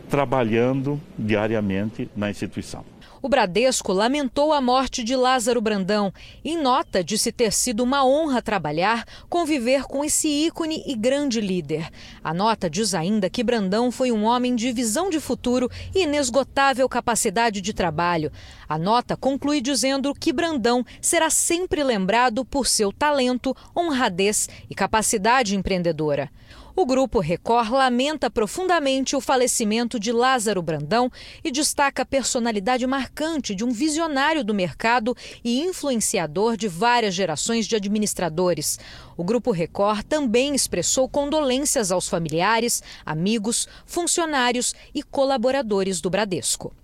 trabalhando 0.08 1.00
diariamente 1.18 2.08
na 2.16 2.30
instituição. 2.30 2.84
O 3.22 3.28
Bradesco 3.28 3.92
lamentou 3.92 4.52
a 4.52 4.60
morte 4.60 5.02
de 5.02 5.16
Lázaro 5.16 5.60
Brandão. 5.60 6.12
Em 6.44 6.56
nota, 6.56 7.02
disse 7.02 7.32
ter 7.32 7.50
sido 7.50 7.82
uma 7.82 8.06
honra 8.06 8.40
trabalhar, 8.40 9.04
conviver 9.28 9.82
com 9.84 10.04
esse 10.04 10.28
ícone 10.28 10.84
e 10.86 10.94
grande 10.94 11.40
líder. 11.40 11.88
A 12.22 12.32
nota 12.32 12.70
diz 12.70 12.94
ainda 12.94 13.28
que 13.28 13.42
Brandão 13.42 13.90
foi 13.90 14.12
um 14.12 14.24
homem 14.24 14.54
de 14.54 14.70
visão 14.70 15.10
de 15.10 15.18
futuro 15.18 15.68
e 15.92 16.04
inesgotável 16.04 16.88
capacidade 16.88 17.60
de 17.60 17.72
trabalho. 17.72 18.30
A 18.68 18.78
nota 18.78 19.16
conclui 19.16 19.60
dizendo 19.60 20.14
que 20.14 20.32
Brandão 20.32 20.84
será 21.00 21.28
sempre 21.28 21.82
lembrado 21.82 22.44
por 22.44 22.66
seu 22.66 22.92
talento, 22.92 23.56
honradez 23.76 24.48
e 24.70 24.74
capacidade 24.74 25.56
empreendedora. 25.56 26.30
O 26.78 26.84
Grupo 26.84 27.20
Record 27.20 27.70
lamenta 27.70 28.28
profundamente 28.28 29.16
o 29.16 29.20
falecimento 29.20 29.98
de 29.98 30.12
Lázaro 30.12 30.60
Brandão 30.60 31.10
e 31.42 31.50
destaca 31.50 32.02
a 32.02 32.04
personalidade 32.04 32.86
marcante 32.86 33.54
de 33.54 33.64
um 33.64 33.70
visionário 33.70 34.44
do 34.44 34.52
mercado 34.52 35.16
e 35.42 35.62
influenciador 35.62 36.54
de 36.54 36.68
várias 36.68 37.14
gerações 37.14 37.66
de 37.66 37.76
administradores. 37.76 38.78
O 39.16 39.24
Grupo 39.24 39.52
Record 39.52 40.02
também 40.02 40.54
expressou 40.54 41.08
condolências 41.08 41.90
aos 41.90 42.08
familiares, 42.08 42.82
amigos, 43.06 43.66
funcionários 43.86 44.74
e 44.94 45.02
colaboradores 45.02 46.02
do 46.02 46.10
Bradesco. 46.10 46.74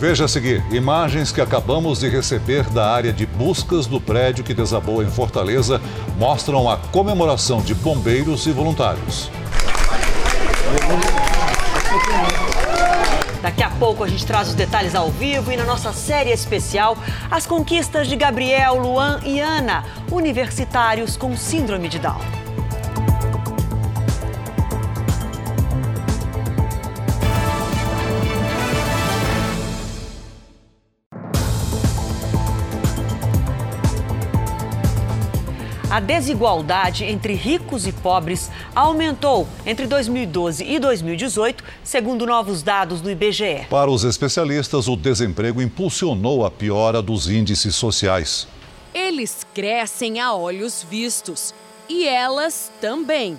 Veja 0.00 0.24
a 0.24 0.28
seguir 0.28 0.64
imagens 0.72 1.30
que 1.30 1.42
acabamos 1.42 2.00
de 2.00 2.08
receber 2.08 2.64
da 2.70 2.90
área 2.90 3.12
de 3.12 3.26
buscas 3.26 3.86
do 3.86 4.00
prédio 4.00 4.42
que 4.42 4.54
desabou 4.54 5.02
em 5.02 5.10
Fortaleza 5.10 5.78
mostram 6.16 6.70
a 6.70 6.78
comemoração 6.78 7.60
de 7.60 7.74
bombeiros 7.74 8.46
e 8.46 8.50
voluntários. 8.50 9.30
Daqui 13.42 13.62
a 13.62 13.68
pouco 13.68 14.02
a 14.02 14.08
gente 14.08 14.24
traz 14.24 14.48
os 14.48 14.54
detalhes 14.54 14.94
ao 14.94 15.10
vivo 15.10 15.52
e 15.52 15.56
na 15.58 15.64
nossa 15.64 15.92
série 15.92 16.30
especial 16.30 16.96
as 17.30 17.44
conquistas 17.44 18.08
de 18.08 18.16
Gabriel, 18.16 18.78
Luan 18.78 19.20
e 19.22 19.38
Ana, 19.38 19.84
universitários 20.10 21.14
com 21.14 21.36
síndrome 21.36 21.90
de 21.90 21.98
Down. 21.98 22.39
A 35.90 35.98
desigualdade 35.98 37.04
entre 37.04 37.34
ricos 37.34 37.84
e 37.84 37.92
pobres 37.92 38.48
aumentou 38.76 39.48
entre 39.66 39.88
2012 39.88 40.62
e 40.62 40.78
2018, 40.78 41.64
segundo 41.82 42.24
novos 42.24 42.62
dados 42.62 43.00
do 43.00 43.10
IBGE. 43.10 43.66
Para 43.68 43.90
os 43.90 44.04
especialistas, 44.04 44.86
o 44.86 44.94
desemprego 44.94 45.60
impulsionou 45.60 46.46
a 46.46 46.50
piora 46.50 47.02
dos 47.02 47.28
índices 47.28 47.74
sociais. 47.74 48.46
Eles 48.94 49.44
crescem 49.52 50.20
a 50.20 50.32
olhos 50.32 50.86
vistos 50.88 51.52
e 51.88 52.06
elas 52.06 52.70
também. 52.80 53.36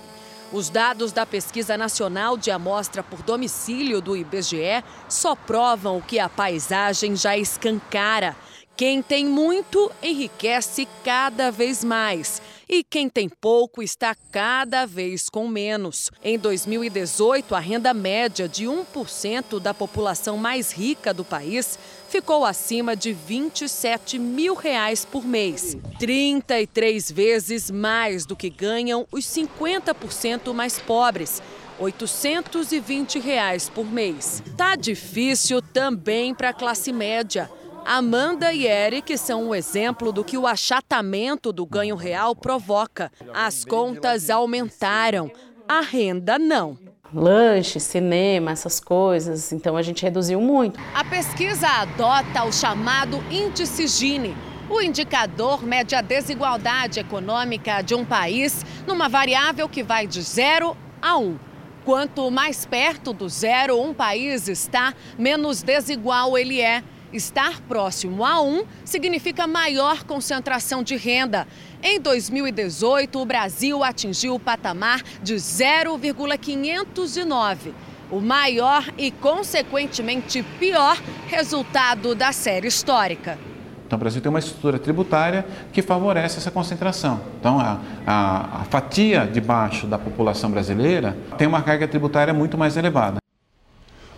Os 0.52 0.70
dados 0.70 1.14
da 1.14 1.26
Pesquisa 1.26 1.78
Nacional 1.78 2.36
de 2.36 2.52
Amostra 2.52 3.02
por 3.02 3.22
Domicílio 3.22 4.02
do 4.02 4.18
IBGE 4.18 4.84
só 5.08 5.34
provam 5.34 5.98
o 5.98 6.02
que 6.02 6.20
a 6.20 6.28
paisagem 6.28 7.16
já 7.16 7.38
escancara. 7.38 8.36
Quem 8.82 9.00
tem 9.00 9.28
muito 9.28 9.92
enriquece 10.02 10.88
cada 11.04 11.52
vez 11.52 11.84
mais. 11.84 12.42
E 12.68 12.84
quem 12.84 13.08
tem 13.08 13.30
pouco 13.30 13.84
está 13.84 14.16
cada 14.32 14.88
vez 14.88 15.30
com 15.30 15.48
menos. 15.48 16.10
Em 16.24 16.36
2018, 16.36 17.54
a 17.54 17.60
renda 17.60 17.94
média 17.94 18.50
de 18.50 18.66
1% 18.66 19.60
da 19.60 19.72
população 19.72 20.36
mais 20.36 20.72
rica 20.72 21.14
do 21.14 21.24
país 21.24 21.78
ficou 22.10 22.44
acima 22.44 22.96
de 22.96 23.14
27 23.14 24.18
mil 24.18 24.56
reais 24.56 25.06
por 25.06 25.24
mês. 25.24 25.78
33 26.00 27.12
vezes 27.12 27.70
mais 27.70 28.26
do 28.26 28.36
que 28.36 28.50
ganham 28.50 29.06
os 29.12 29.26
50% 29.26 30.52
mais 30.56 30.80
pobres. 30.80 31.40
820 31.78 33.20
reais 33.20 33.70
por 33.70 33.86
mês. 33.86 34.42
Tá 34.58 34.76
difícil 34.76 35.62
também 35.62 36.34
para 36.34 36.50
a 36.50 36.54
classe 36.54 36.92
média. 36.92 37.48
Amanda 37.86 38.54
e 38.54 38.66
Eric 38.68 39.18
são 39.18 39.50
um 39.50 39.56
exemplo 39.56 40.12
do 40.12 40.24
que 40.24 40.38
o 40.38 40.48
achatamento 40.48 41.52
do 41.52 41.66
ganho 41.66 41.96
real 41.96 42.36
provoca. 42.36 43.12
As 43.34 43.66
contas 43.66 44.30
aumentaram, 44.30 45.32
a 45.68 45.82
renda 45.82 46.38
não. 46.38 46.78
Lanche, 47.14 47.80
cinema, 47.80 48.52
essas 48.52 48.80
coisas, 48.80 49.52
então 49.52 49.76
a 49.76 49.82
gente 49.82 50.04
reduziu 50.04 50.40
muito. 50.40 50.80
A 50.94 51.04
pesquisa 51.04 51.68
adota 51.68 52.46
o 52.46 52.54
chamado 52.54 53.22
índice 53.30 53.88
Gini. 53.88 54.36
O 54.70 54.82
indicador 54.82 55.62
mede 55.64 55.96
a 55.96 56.02
desigualdade 56.02 57.00
econômica 57.02 57.82
de 57.82 57.94
um 57.94 58.06
país 58.06 58.66
numa 58.88 59.10
variável 59.10 59.68
que 59.68 59.84
vai 59.84 60.08
de 60.08 60.22
0 60.22 60.78
a 61.02 61.18
1. 61.18 61.22
Um. 61.22 61.52
Quanto 61.84 62.30
mais 62.30 62.64
perto 62.64 63.12
do 63.12 63.28
zero 63.28 63.82
um 63.82 63.92
país 63.92 64.48
está, 64.48 64.94
menos 65.18 65.64
desigual 65.64 66.38
ele 66.38 66.62
é. 66.62 66.84
Estar 67.14 67.62
próximo 67.62 68.26
a 68.26 68.42
1 68.42 68.64
significa 68.86 69.46
maior 69.46 70.06
concentração 70.06 70.82
de 70.82 70.96
renda. 70.96 71.46
Em 71.84 72.00
2018, 72.00 73.20
o 73.20 73.26
Brasil 73.26 73.84
atingiu 73.84 74.36
o 74.36 74.40
patamar 74.40 75.04
de 75.22 75.38
0,509, 75.38 77.74
o 78.10 78.22
maior 78.22 78.90
e, 78.98 79.12
consequentemente, 79.12 80.42
pior 80.58 80.98
resultado 81.28 82.16
da 82.16 82.32
série 82.32 82.68
histórica. 82.68 83.38
Então, 83.86 83.98
o 83.98 84.00
Brasil 84.00 84.22
tem 84.22 84.30
uma 84.30 84.40
estrutura 84.40 84.80
tributária 84.80 85.46
que 85.74 85.82
favorece 85.82 86.38
essa 86.38 86.50
concentração. 86.50 87.20
Então, 87.38 87.60
a, 87.60 87.82
a, 88.08 88.62
a 88.62 88.64
fatia 88.64 89.28
de 89.28 89.42
baixo 89.42 89.86
da 89.86 89.98
população 89.98 90.50
brasileira 90.50 91.18
tem 91.38 91.46
uma 91.46 91.62
carga 91.62 91.86
tributária 91.90 92.34
muito 92.34 92.58
mais 92.58 92.78
elevada. 92.78 93.21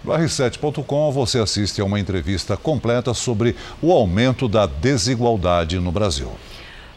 No 0.04 0.12
R7.com 0.12 1.12
você 1.12 1.40
assiste 1.40 1.80
a 1.80 1.86
uma 1.86 1.98
entrevista 1.98 2.58
completa 2.58 3.14
sobre 3.14 3.56
o 3.82 3.90
aumento 3.90 4.50
da 4.50 4.66
desigualdade 4.66 5.80
no 5.80 5.94
Brasil. 5.94 6.30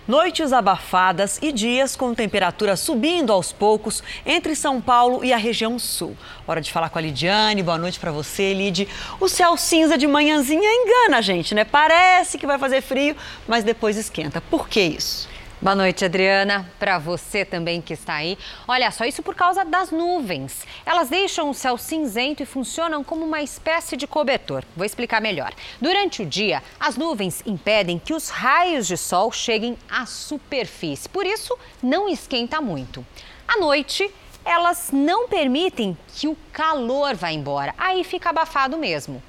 Noites 0.09 0.53
abafadas 0.53 1.39
e 1.41 1.53
dias 1.53 1.95
com 1.95 2.15
temperatura 2.15 2.77
subindo 2.77 3.33
aos 3.33 3.53
poucos 3.53 4.03
entre 4.25 4.57
São 4.57 4.81
Paulo 4.81 5.25
e 5.25 5.33
a 5.33 5.37
região 5.37 5.79
sul. 5.79 6.17
Hora 6.47 6.61
de 6.61 6.73
falar 6.73 6.91
com 6.91 6.99
a 6.99 7.03
Lidiane. 7.03 7.63
Boa 7.63 7.79
noite 7.79 7.99
para 7.99 8.11
você, 8.11 8.53
Lid. 8.53 8.89
O 9.21 9.29
céu 9.29 9.57
cinza 9.57 9.97
de 9.97 10.07
manhãzinha 10.07 10.69
engana 10.69 11.19
a 11.19 11.21
gente, 11.21 11.55
né? 11.55 11.65
Parece 11.65 12.39
que 12.39 12.47
vai 12.47 12.59
fazer 12.59 12.83
frio, 12.83 13.17
mas 13.47 13.63
depois 13.63 13.97
esquenta. 13.97 14.41
Por 14.41 14.69
que 14.69 14.81
isso? 14.81 15.29
Boa 15.59 15.75
noite, 15.75 16.05
Adriana. 16.05 16.71
Para 16.79 16.99
você 16.99 17.43
também 17.43 17.81
que 17.81 17.95
está 17.95 18.17
aí. 18.17 18.37
Olha 18.69 18.91
só, 18.91 19.07
isso 19.07 19.23
por 19.23 19.35
causa 19.35 19.65
das 19.65 19.91
nuvens. 19.91 20.67
Elas 20.85 21.09
deixam 21.09 21.49
o 21.49 21.55
céu 21.55 21.79
cinzento 21.79 22.43
e 22.43 22.47
funcionam 22.47 23.03
como 23.03 23.25
uma 23.25 23.41
espécie 23.41 23.97
de 23.97 24.07
cobertor. 24.07 24.63
Vou 24.77 24.85
explicar 24.85 25.19
melhor. 25.19 25.55
Durante 25.81 26.21
o 26.21 26.27
dia, 26.27 26.63
as 26.79 26.99
nuvens 26.99 27.43
impedem 27.47 27.99
que 27.99 28.13
os 28.13 28.29
raios 28.29 28.87
de 28.87 28.99
sol 28.99 29.33
cheguem 29.33 29.79
à 29.89 30.05
superfície. 30.05 31.09
Por 31.09 31.25
isso, 31.25 31.59
não 31.83 32.07
esquenta 32.07 32.61
muito. 32.61 33.05
À 33.49 33.59
noite, 33.59 34.13
elas 34.45 34.91
não 34.93 35.27
permitem 35.27 35.97
que 36.15 36.29
o 36.29 36.37
calor 36.53 37.15
vá 37.15 37.33
embora. 37.33 37.75
Aí 37.79 38.05
fica 38.05 38.29
abafado 38.29 38.77
mesmo. 38.77 39.23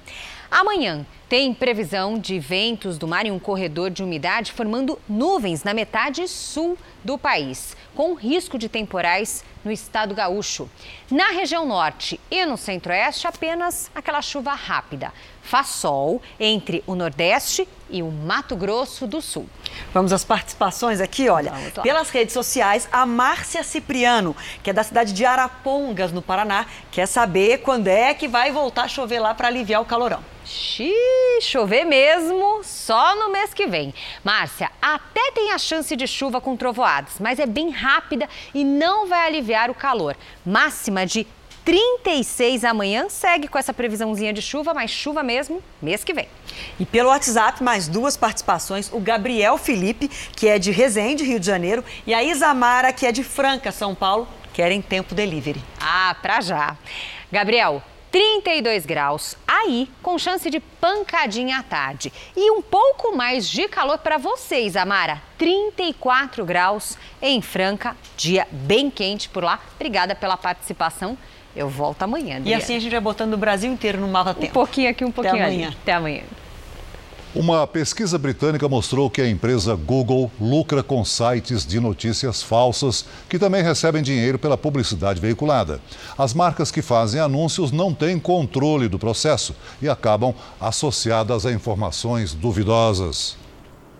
Amanhã 0.49 1.05
tem 1.27 1.53
previsão 1.53 2.17
de 2.17 2.39
ventos 2.39 2.97
do 2.97 3.05
mar 3.05 3.25
em 3.25 3.31
um 3.31 3.39
corredor 3.39 3.89
de 3.89 4.01
umidade 4.01 4.53
formando 4.53 4.97
nuvens 5.07 5.61
na 5.61 5.73
metade 5.73 6.25
sul 6.25 6.77
do 7.03 7.17
país, 7.17 7.75
com 7.93 8.13
risco 8.13 8.57
de 8.57 8.69
temporais 8.69 9.43
no 9.63 9.71
estado 9.71 10.15
gaúcho. 10.15 10.69
Na 11.11 11.31
região 11.31 11.65
norte 11.65 12.17
e 12.31 12.45
no 12.45 12.55
centro-oeste, 12.55 13.27
apenas 13.27 13.91
aquela 13.93 14.21
chuva 14.21 14.53
rápida. 14.53 15.11
Faz 15.47 15.67
sol 15.67 16.21
entre 16.37 16.83
o 16.85 16.93
Nordeste 16.93 17.65
e 17.89 18.03
o 18.03 18.11
Mato 18.11 18.53
Grosso 18.53 19.07
do 19.07 19.21
Sul. 19.21 19.47
Vamos 19.93 20.11
às 20.11 20.25
participações 20.25 20.99
aqui, 20.99 21.29
olha. 21.29 21.53
Pelas 21.81 22.09
redes 22.09 22.33
sociais, 22.33 22.85
a 22.91 23.05
Márcia 23.05 23.63
Cipriano, 23.63 24.35
que 24.61 24.71
é 24.71 24.73
da 24.73 24.83
cidade 24.83 25.13
de 25.13 25.23
Arapongas, 25.23 26.11
no 26.11 26.21
Paraná, 26.21 26.65
quer 26.91 27.05
saber 27.05 27.59
quando 27.59 27.87
é 27.87 28.13
que 28.13 28.27
vai 28.27 28.51
voltar 28.51 28.83
a 28.83 28.87
chover 28.89 29.21
lá 29.21 29.33
para 29.33 29.47
aliviar 29.47 29.81
o 29.81 29.85
calorão. 29.85 30.21
Xiii, 30.43 31.41
chover 31.41 31.85
mesmo 31.85 32.61
só 32.63 33.15
no 33.15 33.31
mês 33.31 33.53
que 33.53 33.67
vem. 33.67 33.93
Márcia, 34.25 34.69
até 34.81 35.31
tem 35.31 35.53
a 35.53 35.57
chance 35.57 35.95
de 35.95 36.07
chuva 36.07 36.41
com 36.41 36.57
trovoadas, 36.57 37.13
mas 37.21 37.39
é 37.39 37.45
bem 37.45 37.69
rápida 37.69 38.27
e 38.53 38.65
não 38.65 39.07
vai 39.07 39.27
aliviar 39.27 39.69
o 39.69 39.75
calor. 39.75 40.17
Máxima 40.45 41.05
de 41.05 41.25
36 41.67 42.63
amanhã, 42.63 43.09
segue 43.09 43.49
com 43.49 43.57
essa 43.57 43.73
previsãozinha 43.73 44.31
de 44.31 44.41
chuva, 44.41 44.73
mas 44.73 44.89
chuva 44.89 45.21
mesmo 45.21 45.61
mês 45.81 46.01
que 46.01 46.13
vem. 46.13 46.29
E 46.79 46.85
pelo 46.85 47.09
WhatsApp, 47.09 47.61
mais 47.61 47.89
duas 47.89 48.15
participações: 48.15 48.89
o 48.93 49.01
Gabriel 49.01 49.57
Felipe, 49.57 50.07
que 50.07 50.47
é 50.47 50.57
de 50.57 50.71
Resende, 50.71 51.25
Rio 51.25 51.41
de 51.41 51.45
Janeiro, 51.45 51.83
e 52.05 52.13
a 52.13 52.23
Isamara, 52.23 52.93
que 52.93 53.05
é 53.05 53.11
de 53.11 53.21
Franca, 53.21 53.69
São 53.73 53.93
Paulo, 53.93 54.29
querem 54.53 54.81
tempo 54.81 55.13
delivery. 55.13 55.61
Ah, 55.77 56.15
pra 56.21 56.39
já. 56.39 56.77
Gabriel, 57.29 57.83
32 58.13 58.85
graus 58.85 59.35
aí, 59.45 59.89
com 60.01 60.17
chance 60.17 60.49
de 60.49 60.61
pancadinha 60.61 61.59
à 61.59 61.63
tarde. 61.63 62.13
E 62.33 62.49
um 62.49 62.61
pouco 62.61 63.13
mais 63.13 63.45
de 63.49 63.67
calor 63.67 63.97
para 63.97 64.17
vocês, 64.17 64.77
Amara. 64.77 65.21
34 65.37 66.45
graus 66.45 66.97
em 67.21 67.41
Franca, 67.41 67.97
dia 68.15 68.47
bem 68.49 68.89
quente 68.89 69.27
por 69.27 69.43
lá. 69.43 69.59
Obrigada 69.75 70.15
pela 70.15 70.37
participação. 70.37 71.17
Eu 71.57 71.67
volto 71.67 72.03
amanhã. 72.03 72.37
Adriana. 72.37 72.49
E 72.49 72.53
assim 72.53 72.75
a 72.75 72.79
gente 72.79 72.91
vai 72.91 73.01
botando 73.01 73.33
o 73.33 73.37
Brasil 73.37 73.71
inteiro 73.71 73.99
no 73.99 74.07
mapa 74.07 74.31
tempo. 74.33 74.51
Um 74.51 74.53
pouquinho 74.53 74.91
aqui, 74.91 75.03
um 75.03 75.11
pouquinho 75.11 75.35
Até 75.35 75.45
amanhã. 75.45 75.67
Ali. 75.67 75.77
Até 75.81 75.93
amanhã. 75.93 76.21
Uma 77.35 77.67
pesquisa 77.67 78.17
britânica 78.17 78.69
mostrou 78.69 79.09
que 79.09 79.21
a 79.21 79.29
empresa 79.29 79.75
Google 79.75 80.31
lucra 80.39 80.81
com 80.81 81.03
sites 81.03 81.65
de 81.65 81.79
notícias 81.79 82.41
falsas 82.41 83.05
que 83.27 83.37
também 83.37 83.63
recebem 83.63 84.01
dinheiro 84.01 84.39
pela 84.39 84.57
publicidade 84.57 85.19
veiculada. 85.19 85.81
As 86.17 86.33
marcas 86.33 86.71
que 86.71 86.81
fazem 86.81 87.19
anúncios 87.19 87.71
não 87.71 87.93
têm 87.93 88.19
controle 88.19 88.87
do 88.87 88.97
processo 88.97 89.55
e 89.81 89.89
acabam 89.89 90.33
associadas 90.59 91.45
a 91.45 91.51
informações 91.51 92.33
duvidosas. 92.33 93.35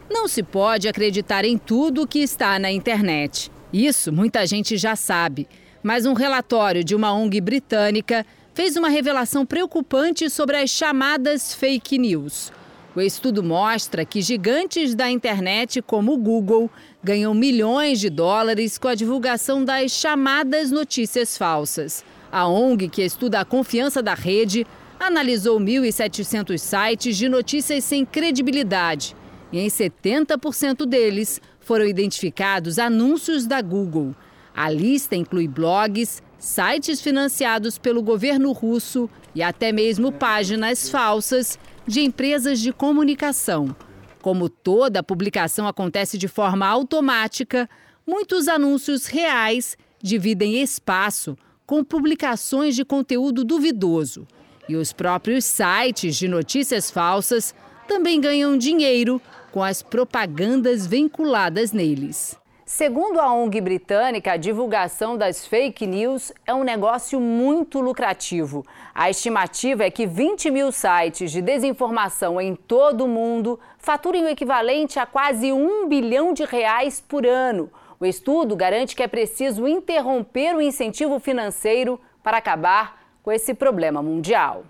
Não 0.09 0.27
se 0.27 0.41
pode 0.41 0.87
acreditar 0.87 1.43
em 1.43 1.57
tudo 1.57 2.07
que 2.07 2.19
está 2.19 2.57
na 2.57 2.71
internet. 2.71 3.51
Isso 3.73 4.11
muita 4.11 4.47
gente 4.47 4.77
já 4.77 4.95
sabe. 4.95 5.47
Mas 5.83 6.05
um 6.05 6.13
relatório 6.13 6.83
de 6.83 6.95
uma 6.95 7.13
ONG 7.13 7.39
britânica 7.41 8.25
fez 8.53 8.75
uma 8.75 8.89
revelação 8.89 9.45
preocupante 9.45 10.29
sobre 10.29 10.57
as 10.57 10.69
chamadas 10.69 11.53
fake 11.53 11.97
news. 11.97 12.51
O 12.95 13.01
estudo 13.01 13.43
mostra 13.43 14.03
que 14.03 14.21
gigantes 14.21 14.95
da 14.95 15.07
internet 15.09 15.81
como 15.83 16.13
o 16.13 16.17
Google 16.17 16.67
ganham 17.03 17.33
milhões 17.33 17.99
de 17.99 18.09
dólares 18.09 18.77
com 18.79 18.87
a 18.87 18.95
divulgação 18.95 19.63
das 19.63 19.91
chamadas 19.91 20.71
notícias 20.71 21.37
falsas. 21.37 22.03
A 22.31 22.47
ONG, 22.47 22.89
que 22.89 23.03
estuda 23.03 23.39
a 23.39 23.45
confiança 23.45 24.01
da 24.01 24.15
rede, 24.15 24.65
analisou 24.99 25.59
1.700 25.59 26.57
sites 26.57 27.15
de 27.15 27.29
notícias 27.29 27.83
sem 27.83 28.03
credibilidade 28.03 29.15
e 29.51 29.59
em 29.59 29.67
70% 29.67 30.85
deles 30.85 31.39
foram 31.59 31.85
identificados 31.85 32.79
anúncios 32.79 33.45
da 33.45 33.61
Google. 33.61 34.15
A 34.57 34.71
lista 34.71 35.15
inclui 35.15 35.47
blogs, 35.47 36.19
sites 36.39 36.99
financiados 36.99 37.77
pelo 37.77 38.01
governo 38.01 38.51
russo 38.51 39.07
e 39.35 39.43
até 39.43 39.71
mesmo 39.71 40.11
páginas 40.11 40.89
falsas 40.89 41.59
de 41.85 42.01
empresas 42.01 42.59
de 42.59 42.73
comunicação. 42.73 43.75
Como 44.19 44.49
toda 44.49 45.03
publicação 45.03 45.67
acontece 45.67 46.17
de 46.17 46.27
forma 46.27 46.65
automática, 46.65 47.69
muitos 48.05 48.47
anúncios 48.47 49.05
reais 49.05 49.77
dividem 50.01 50.59
espaço 50.59 51.37
com 51.63 51.83
publicações 51.83 52.75
de 52.75 52.83
conteúdo 52.83 53.43
duvidoso. 53.43 54.27
E 54.67 54.75
os 54.75 54.91
próprios 54.91 55.45
sites 55.45 56.15
de 56.15 56.27
notícias 56.27 56.89
falsas 56.89 57.53
também 57.87 58.19
ganham 58.19 58.57
dinheiro 58.57 59.21
com 59.51 59.63
as 59.63 59.83
propagandas 59.83 60.87
vinculadas 60.87 61.71
neles. 61.71 62.35
Segundo 62.69 63.21
a 63.21 63.31
ONG 63.31 63.61
britânica, 63.61 64.33
a 64.33 64.37
divulgação 64.37 65.17
das 65.17 65.47
fake 65.47 65.87
news 65.87 66.33
é 66.45 66.53
um 66.53 66.65
negócio 66.65 67.17
muito 67.17 67.79
lucrativo. 67.79 68.65
A 68.93 69.09
estimativa 69.09 69.85
é 69.85 69.89
que 69.89 70.05
20 70.05 70.51
mil 70.51 70.69
sites 70.73 71.31
de 71.31 71.41
desinformação 71.41 72.41
em 72.41 72.55
todo 72.55 73.05
o 73.05 73.07
mundo 73.07 73.57
faturem 73.77 74.25
o 74.25 74.27
equivalente 74.27 74.99
a 74.99 75.05
quase 75.05 75.53
um 75.53 75.87
bilhão 75.87 76.33
de 76.33 76.43
reais 76.43 76.99
por 76.99 77.25
ano. 77.25 77.71
O 78.01 78.05
estudo 78.05 78.53
garante 78.53 78.97
que 78.97 79.01
é 79.01 79.07
preciso 79.07 79.65
interromper 79.65 80.53
o 80.53 80.61
incentivo 80.61 81.21
financeiro 81.21 81.97
para 82.21 82.35
acabar 82.35 83.01
com 83.23 83.31
esse 83.31 83.53
problema 83.53 84.03
mundial. 84.03 84.65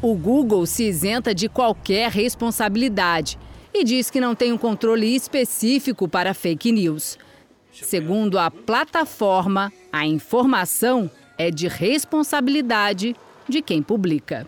O 0.00 0.14
Google 0.14 0.64
se 0.64 0.84
isenta 0.84 1.34
de 1.34 1.50
qualquer 1.50 2.10
responsabilidade 2.10 3.38
e 3.74 3.84
diz 3.84 4.08
que 4.08 4.22
não 4.22 4.34
tem 4.34 4.54
um 4.54 4.58
controle 4.58 5.14
específico 5.14 6.08
para 6.08 6.32
fake 6.32 6.72
news. 6.72 7.18
Segundo 7.82 8.38
a 8.38 8.50
plataforma, 8.50 9.72
a 9.92 10.06
informação 10.06 11.10
é 11.36 11.50
de 11.50 11.68
responsabilidade 11.68 13.14
de 13.48 13.60
quem 13.60 13.82
publica. 13.82 14.46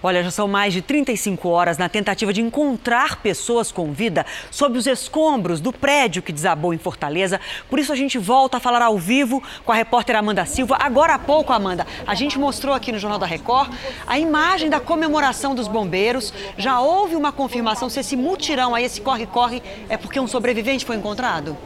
Olha, 0.00 0.22
já 0.22 0.30
são 0.30 0.46
mais 0.46 0.72
de 0.72 0.80
35 0.80 1.48
horas 1.48 1.76
na 1.76 1.88
tentativa 1.88 2.32
de 2.32 2.40
encontrar 2.40 3.16
pessoas 3.16 3.72
com 3.72 3.92
vida 3.92 4.24
sob 4.48 4.78
os 4.78 4.86
escombros 4.86 5.60
do 5.60 5.72
prédio 5.72 6.22
que 6.22 6.30
desabou 6.30 6.72
em 6.72 6.78
Fortaleza. 6.78 7.40
Por 7.68 7.80
isso 7.80 7.92
a 7.92 7.96
gente 7.96 8.16
volta 8.16 8.58
a 8.58 8.60
falar 8.60 8.80
ao 8.80 8.96
vivo 8.96 9.42
com 9.64 9.72
a 9.72 9.74
repórter 9.74 10.14
Amanda 10.14 10.46
Silva. 10.46 10.76
Agora 10.78 11.14
há 11.14 11.18
pouco, 11.18 11.52
Amanda, 11.52 11.84
a 12.06 12.14
gente 12.14 12.38
mostrou 12.38 12.74
aqui 12.74 12.92
no 12.92 12.98
Jornal 12.98 13.18
da 13.18 13.26
Record 13.26 13.72
a 14.06 14.18
imagem 14.20 14.70
da 14.70 14.78
comemoração 14.78 15.52
dos 15.52 15.66
bombeiros. 15.66 16.32
Já 16.56 16.80
houve 16.80 17.16
uma 17.16 17.32
confirmação 17.32 17.88
se 17.88 17.98
esse 17.98 18.16
mutirão 18.16 18.76
aí, 18.76 18.84
esse 18.84 19.00
corre-corre, 19.00 19.60
é 19.88 19.96
porque 19.96 20.20
um 20.20 20.28
sobrevivente 20.28 20.84
foi 20.84 20.94
encontrado? 20.94 21.56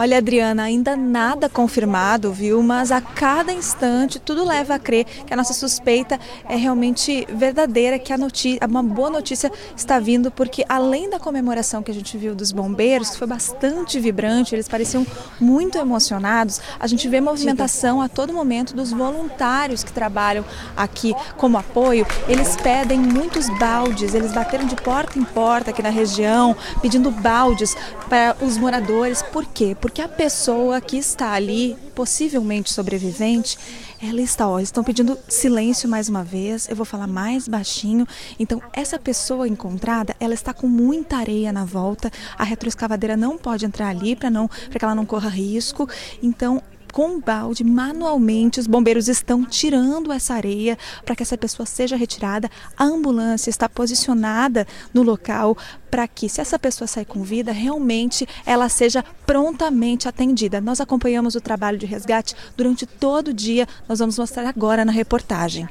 Olha, 0.00 0.16
Adriana, 0.16 0.62
ainda 0.62 0.96
nada 0.96 1.46
confirmado, 1.46 2.32
viu? 2.32 2.62
Mas 2.62 2.90
a 2.90 3.02
cada 3.02 3.52
instante 3.52 4.18
tudo 4.18 4.46
leva 4.46 4.76
a 4.76 4.78
crer 4.78 5.04
que 5.04 5.34
a 5.34 5.36
nossa 5.36 5.52
suspeita 5.52 6.18
é 6.48 6.56
realmente 6.56 7.26
verdadeira, 7.28 7.98
que 7.98 8.10
a 8.10 8.16
notícia, 8.16 8.66
uma 8.66 8.82
boa 8.82 9.10
notícia 9.10 9.52
está 9.76 9.98
vindo, 10.00 10.30
porque 10.30 10.64
além 10.66 11.10
da 11.10 11.20
comemoração 11.20 11.82
que 11.82 11.90
a 11.90 11.94
gente 11.94 12.16
viu 12.16 12.34
dos 12.34 12.50
bombeiros, 12.50 13.10
que 13.10 13.18
foi 13.18 13.26
bastante 13.26 14.00
vibrante, 14.00 14.54
eles 14.54 14.66
pareciam 14.66 15.06
muito 15.38 15.76
emocionados, 15.76 16.62
a 16.80 16.86
gente 16.86 17.06
vê 17.06 17.20
movimentação 17.20 18.00
a 18.00 18.08
todo 18.08 18.32
momento 18.32 18.74
dos 18.74 18.92
voluntários 18.92 19.84
que 19.84 19.92
trabalham 19.92 20.46
aqui 20.74 21.14
como 21.36 21.58
apoio. 21.58 22.06
Eles 22.26 22.56
pedem 22.56 22.98
muitos 22.98 23.50
baldes, 23.58 24.14
eles 24.14 24.32
bateram 24.32 24.64
de 24.66 24.76
porta 24.76 25.18
em 25.18 25.24
porta 25.24 25.72
aqui 25.72 25.82
na 25.82 25.90
região, 25.90 26.56
pedindo 26.80 27.10
baldes 27.10 27.76
para 28.08 28.34
os 28.40 28.56
moradores. 28.56 29.20
Por 29.20 29.44
quê? 29.44 29.76
A 29.98 30.08
pessoa 30.08 30.80
que 30.80 30.96
está 30.96 31.32
ali, 31.32 31.74
possivelmente 31.94 32.72
sobrevivente, 32.72 33.58
ela 34.02 34.20
está, 34.20 34.48
ó, 34.48 34.58
estão 34.58 34.82
pedindo 34.82 35.18
silêncio 35.28 35.88
mais 35.88 36.08
uma 36.08 36.24
vez, 36.24 36.68
eu 36.68 36.76
vou 36.76 36.86
falar 36.86 37.06
mais 37.06 37.46
baixinho. 37.48 38.06
Então, 38.38 38.62
essa 38.72 38.98
pessoa 38.98 39.48
encontrada, 39.48 40.14
ela 40.18 40.32
está 40.34 40.54
com 40.54 40.66
muita 40.66 41.16
areia 41.16 41.52
na 41.52 41.64
volta, 41.64 42.10
a 42.38 42.44
retroescavadeira 42.44 43.16
não 43.16 43.36
pode 43.36 43.66
entrar 43.66 43.88
ali 43.88 44.14
para 44.14 44.30
não 44.30 44.48
para 44.48 44.78
que 44.78 44.84
ela 44.84 44.94
não 44.94 45.04
corra 45.04 45.28
risco. 45.28 45.88
Então, 46.22 46.62
com 46.92 47.20
balde, 47.20 47.64
manualmente, 47.64 48.60
os 48.60 48.66
bombeiros 48.66 49.08
estão 49.08 49.44
tirando 49.44 50.12
essa 50.12 50.34
areia 50.34 50.76
para 51.04 51.16
que 51.16 51.22
essa 51.22 51.38
pessoa 51.38 51.66
seja 51.66 51.96
retirada. 51.96 52.50
A 52.76 52.84
ambulância 52.84 53.50
está 53.50 53.68
posicionada 53.68 54.66
no 54.92 55.02
local 55.02 55.56
para 55.90 56.06
que, 56.06 56.28
se 56.28 56.40
essa 56.40 56.58
pessoa 56.58 56.86
sair 56.86 57.04
com 57.04 57.22
vida, 57.22 57.52
realmente 57.52 58.26
ela 58.44 58.68
seja 58.68 59.04
prontamente 59.26 60.08
atendida. 60.08 60.60
Nós 60.60 60.80
acompanhamos 60.80 61.34
o 61.34 61.40
trabalho 61.40 61.78
de 61.78 61.86
resgate 61.86 62.34
durante 62.56 62.86
todo 62.86 63.28
o 63.28 63.34
dia, 63.34 63.66
nós 63.88 63.98
vamos 63.98 64.18
mostrar 64.18 64.46
agora 64.46 64.84
na 64.84 64.92
reportagem. 64.92 65.68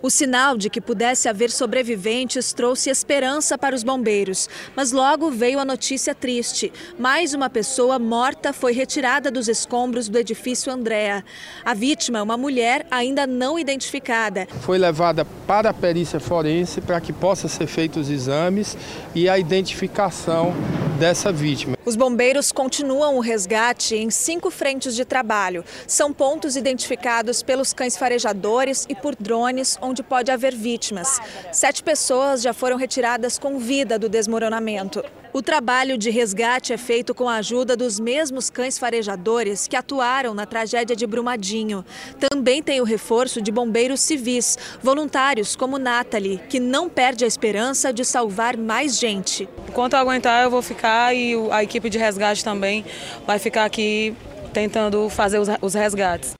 O 0.00 0.10
sinal 0.10 0.56
de 0.56 0.70
que 0.70 0.80
pudesse 0.80 1.28
haver 1.28 1.50
sobreviventes 1.50 2.52
trouxe 2.52 2.88
esperança 2.88 3.58
para 3.58 3.74
os 3.74 3.82
bombeiros, 3.82 4.48
mas 4.76 4.92
logo 4.92 5.28
veio 5.28 5.58
a 5.58 5.64
notícia 5.64 6.14
triste. 6.14 6.72
Mais 6.96 7.34
uma 7.34 7.50
pessoa 7.50 7.98
morta 7.98 8.52
foi 8.52 8.72
retirada 8.72 9.28
dos 9.28 9.48
escombros 9.48 10.08
do 10.08 10.16
edifício 10.16 10.72
Andréa. 10.72 11.24
A 11.64 11.74
vítima, 11.74 12.22
uma 12.22 12.36
mulher 12.36 12.86
ainda 12.92 13.26
não 13.26 13.58
identificada. 13.58 14.46
Foi 14.60 14.78
levada 14.78 15.24
para 15.24 15.70
a 15.70 15.74
perícia 15.74 16.20
forense 16.20 16.80
para 16.80 17.00
que 17.00 17.12
possa 17.12 17.48
ser 17.48 17.66
feitos 17.66 18.06
os 18.06 18.10
exames 18.10 18.76
e 19.16 19.28
a 19.28 19.36
identificação 19.36 20.54
dessa 20.98 21.32
vítima. 21.32 21.78
Os 21.84 21.96
bombeiros 21.96 22.52
continuam 22.52 23.16
o 23.16 23.20
resgate 23.20 23.94
em 23.94 24.10
cinco 24.10 24.50
frentes 24.50 24.94
de 24.94 25.04
trabalho. 25.04 25.64
São 25.86 26.12
pontos 26.12 26.56
identificados 26.56 27.42
pelos 27.42 27.72
cães 27.72 27.96
farejadores 27.96 28.84
e 28.88 28.94
por 28.94 29.14
drones 29.14 29.78
onde 29.80 30.02
pode 30.02 30.30
haver 30.30 30.54
vítimas. 30.54 31.20
Sete 31.52 31.82
pessoas 31.82 32.42
já 32.42 32.52
foram 32.52 32.76
retiradas 32.76 33.38
com 33.38 33.58
vida 33.58 33.98
do 33.98 34.08
desmoronamento. 34.08 35.02
O 35.30 35.42
trabalho 35.42 35.98
de 35.98 36.08
resgate 36.08 36.72
é 36.72 36.78
feito 36.78 37.14
com 37.14 37.28
a 37.28 37.36
ajuda 37.36 37.76
dos 37.76 38.00
mesmos 38.00 38.48
cães 38.48 38.78
farejadores 38.78 39.68
que 39.68 39.76
atuaram 39.76 40.32
na 40.32 40.46
tragédia 40.46 40.96
de 40.96 41.06
Brumadinho. 41.06 41.84
Também 42.18 42.62
tem 42.62 42.80
o 42.80 42.84
reforço 42.84 43.42
de 43.42 43.52
bombeiros 43.52 44.00
civis, 44.00 44.56
voluntários 44.82 45.54
como 45.54 45.78
Nathalie, 45.78 46.40
que 46.48 46.58
não 46.58 46.88
perde 46.88 47.24
a 47.24 47.28
esperança 47.28 47.92
de 47.92 48.06
salvar 48.06 48.56
mais 48.56 48.98
gente. 48.98 49.46
Enquanto 49.68 49.92
eu 49.92 49.98
aguentar, 49.98 50.44
eu 50.44 50.50
vou 50.50 50.62
ficar 50.62 51.14
e 51.14 51.34
a 51.50 51.62
equipe 51.62 51.90
de 51.90 51.98
resgate 51.98 52.42
também 52.42 52.84
vai 53.26 53.38
ficar 53.38 53.66
aqui 53.66 54.16
tentando 54.54 55.10
fazer 55.10 55.38
os 55.60 55.74
resgates. 55.74 56.32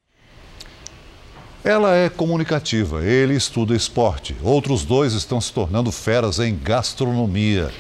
Ela 1.63 1.95
é 1.95 2.09
comunicativa, 2.09 3.05
ele 3.05 3.35
estuda 3.35 3.77
esporte. 3.77 4.35
Outros 4.43 4.85
dois 4.85 5.13
estão 5.13 5.39
se 5.41 5.53
tornando 5.53 5.93
feras 5.93 6.39
em 6.39 6.57
gastronomia. 6.57 7.71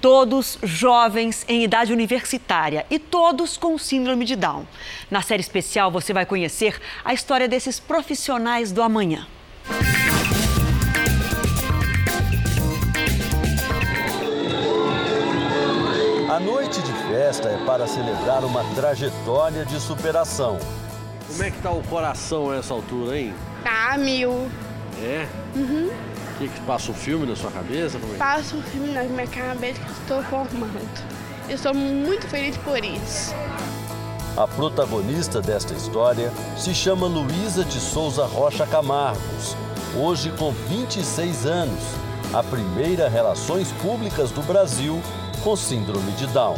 Todos 0.00 0.58
jovens 0.62 1.44
em 1.48 1.64
idade 1.64 1.92
universitária 1.92 2.86
e 2.88 3.00
todos 3.00 3.56
com 3.56 3.76
síndrome 3.76 4.24
de 4.24 4.36
Down. 4.36 4.64
Na 5.10 5.22
série 5.22 5.40
especial 5.40 5.90
você 5.90 6.12
vai 6.12 6.24
conhecer 6.24 6.80
a 7.04 7.12
história 7.12 7.48
desses 7.48 7.80
profissionais 7.80 8.70
do 8.70 8.80
amanhã. 8.80 9.26
A 16.30 16.38
noite 16.38 16.80
de 16.80 16.92
festa 17.08 17.48
é 17.48 17.56
para 17.66 17.88
celebrar 17.88 18.44
uma 18.44 18.62
trajetória 18.76 19.64
de 19.64 19.80
superação. 19.80 20.60
Como 21.26 21.42
é 21.42 21.50
que 21.50 21.60
tá 21.60 21.72
o 21.72 21.82
coração 21.82 22.50
a 22.52 22.56
essa 22.56 22.72
altura, 22.72 23.18
hein? 23.18 23.34
Tá 23.64 23.98
mil. 23.98 24.48
É? 25.02 25.26
Uhum. 25.56 25.90
O 26.38 26.40
que, 26.40 26.48
que 26.48 26.60
passa 26.60 26.92
um 26.92 26.94
filme 26.94 27.26
na 27.26 27.34
sua 27.34 27.50
cabeça? 27.50 27.98
Como 27.98 28.14
é? 28.14 28.16
Passa 28.16 28.54
um 28.54 28.62
filme 28.62 28.92
na 28.92 29.02
minha 29.02 29.26
cabeça 29.26 29.80
que 29.80 29.88
eu 29.88 30.20
estou 30.20 30.22
formando. 30.22 31.04
Eu 31.48 31.58
sou 31.58 31.74
muito 31.74 32.28
feliz 32.28 32.56
por 32.58 32.78
isso. 32.78 33.34
A 34.36 34.46
protagonista 34.46 35.40
desta 35.42 35.74
história 35.74 36.32
se 36.56 36.72
chama 36.72 37.08
Luísa 37.08 37.64
de 37.64 37.80
Souza 37.80 38.24
Rocha 38.24 38.64
Camargos, 38.68 39.56
hoje 39.96 40.30
com 40.38 40.52
26 40.52 41.44
anos, 41.44 41.82
a 42.32 42.40
primeira 42.40 43.08
Relações 43.08 43.72
Públicas 43.82 44.30
do 44.30 44.42
Brasil 44.42 45.02
com 45.42 45.56
síndrome 45.56 46.12
de 46.12 46.28
Down. 46.28 46.56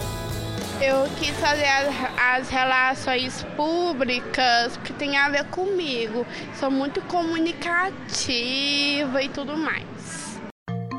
Eu 0.83 1.05
quis 1.19 1.39
fazer 1.39 1.67
as, 1.67 2.39
as, 2.39 2.49
relações 2.49 3.47
públicas 3.55 4.79
que 4.79 4.95
tem 4.95 5.15
a 5.15 5.29
ver 5.29 5.45
comigo. 5.51 6.25
Sou 6.59 6.71
muito 6.71 7.03
comunicativa 7.03 9.23
e 9.23 9.29
tudo 9.29 9.59
mais. 9.59 10.41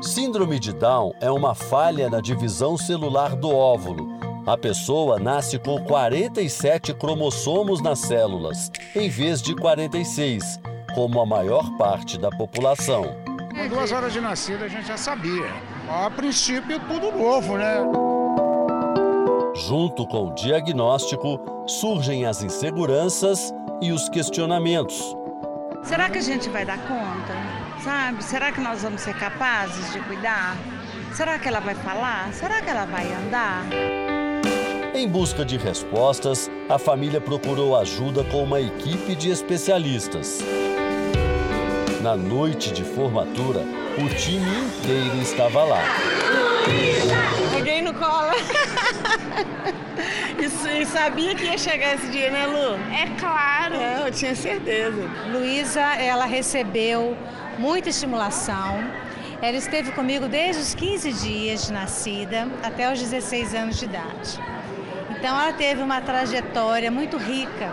Síndrome 0.00 0.60
de 0.60 0.72
Down 0.72 1.12
é 1.20 1.28
uma 1.32 1.52
falha 1.52 2.08
na 2.08 2.20
divisão 2.20 2.76
celular 2.76 3.34
do 3.34 3.50
óvulo. 3.50 4.20
A 4.46 4.56
pessoa 4.56 5.18
nasce 5.18 5.58
com 5.58 5.82
47 5.82 6.94
cromossomos 6.94 7.82
nas 7.82 7.98
células, 7.98 8.70
em 8.94 9.08
vez 9.08 9.42
de 9.42 9.56
46, 9.56 10.60
como 10.94 11.20
a 11.20 11.26
maior 11.26 11.76
parte 11.76 12.16
da 12.16 12.30
população. 12.30 13.16
Com 13.52 13.68
duas 13.68 13.90
horas 13.90 14.12
de 14.12 14.20
nascida 14.20 14.64
a 14.64 14.68
gente 14.68 14.86
já 14.86 14.96
sabia. 14.96 15.50
A 15.88 16.08
princípio, 16.08 16.78
tudo 16.88 17.10
novo, 17.10 17.56
né? 17.56 17.78
Junto 19.54 20.06
com 20.06 20.28
o 20.28 20.34
diagnóstico, 20.34 21.38
surgem 21.66 22.24
as 22.24 22.42
inseguranças 22.42 23.52
e 23.82 23.92
os 23.92 24.08
questionamentos. 24.08 25.14
Será 25.82 26.08
que 26.08 26.18
a 26.18 26.22
gente 26.22 26.48
vai 26.48 26.64
dar 26.64 26.78
conta? 26.78 27.34
Sabe? 27.84 28.24
Será 28.24 28.50
que 28.50 28.60
nós 28.60 28.82
vamos 28.82 29.02
ser 29.02 29.14
capazes 29.18 29.92
de 29.92 30.00
cuidar? 30.00 30.56
Será 31.12 31.38
que 31.38 31.48
ela 31.48 31.60
vai 31.60 31.74
falar? 31.74 32.32
Será 32.32 32.62
que 32.62 32.70
ela 32.70 32.86
vai 32.86 33.12
andar? 33.12 33.66
Em 34.94 35.06
busca 35.06 35.44
de 35.44 35.58
respostas, 35.58 36.50
a 36.68 36.78
família 36.78 37.20
procurou 37.20 37.76
ajuda 37.76 38.24
com 38.24 38.44
uma 38.44 38.60
equipe 38.60 39.14
de 39.14 39.30
especialistas. 39.30 40.38
Na 42.00 42.16
noite 42.16 42.72
de 42.72 42.84
formatura, 42.84 43.60
o 43.98 44.08
time 44.14 44.50
inteiro 44.66 45.20
estava 45.20 45.62
lá. 45.64 45.82
Peguei 47.52 47.82
no 47.82 47.92
colo. 47.92 48.32
e 50.80 50.86
sabia 50.86 51.34
que 51.34 51.44
ia 51.44 51.58
chegar 51.58 51.94
esse 51.94 52.08
dia, 52.08 52.30
né, 52.30 52.46
Lu? 52.46 52.74
É 52.92 53.06
claro. 53.18 53.74
É, 53.74 54.06
eu 54.06 54.12
tinha 54.12 54.34
certeza. 54.34 55.08
Luísa, 55.30 55.80
ela 55.80 56.24
recebeu 56.24 57.16
muita 57.58 57.90
estimulação. 57.90 58.82
Ela 59.40 59.56
esteve 59.56 59.90
comigo 59.92 60.28
desde 60.28 60.62
os 60.62 60.74
15 60.74 61.12
dias 61.12 61.66
de 61.66 61.72
nascida 61.72 62.48
até 62.62 62.92
os 62.92 63.00
16 63.00 63.54
anos 63.54 63.78
de 63.78 63.84
idade. 63.86 64.40
Então 65.10 65.38
ela 65.38 65.52
teve 65.52 65.82
uma 65.82 66.00
trajetória 66.00 66.90
muito 66.90 67.16
rica. 67.16 67.72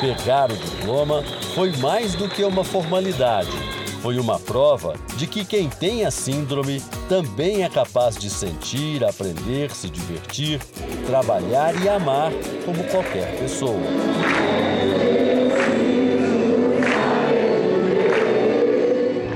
Pegar 0.00 0.50
o 0.50 0.56
diploma 0.56 1.24
foi 1.54 1.72
mais 1.78 2.14
do 2.14 2.28
que 2.28 2.44
uma 2.44 2.64
formalidade. 2.64 3.67
Foi 4.02 4.16
uma 4.18 4.38
prova 4.38 4.94
de 5.16 5.26
que 5.26 5.44
quem 5.44 5.68
tem 5.68 6.06
a 6.06 6.10
síndrome 6.10 6.80
também 7.08 7.64
é 7.64 7.68
capaz 7.68 8.16
de 8.16 8.30
sentir, 8.30 9.04
aprender, 9.04 9.72
se 9.72 9.90
divertir, 9.90 10.60
trabalhar 11.04 11.74
e 11.82 11.88
amar 11.88 12.30
como 12.64 12.84
qualquer 12.84 13.36
pessoa. 13.38 13.82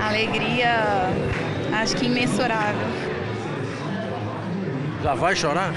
Alegria, 0.00 1.10
acho 1.72 1.96
que 1.96 2.06
imensurável. 2.06 2.86
Já 5.02 5.14
vai 5.14 5.34
chorar? 5.34 5.74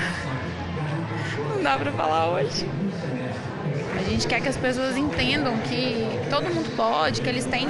Não 1.55 1.63
dá 1.63 1.75
pra 1.75 1.91
falar 1.91 2.29
hoje. 2.33 2.69
A 3.97 4.03
gente 4.07 4.27
quer 4.27 4.39
que 4.41 4.49
as 4.49 4.57
pessoas 4.57 4.95
entendam 4.95 5.57
que 5.57 6.07
todo 6.29 6.53
mundo 6.53 6.69
pode, 6.75 7.21
que 7.21 7.29
eles 7.29 7.45
têm 7.45 7.67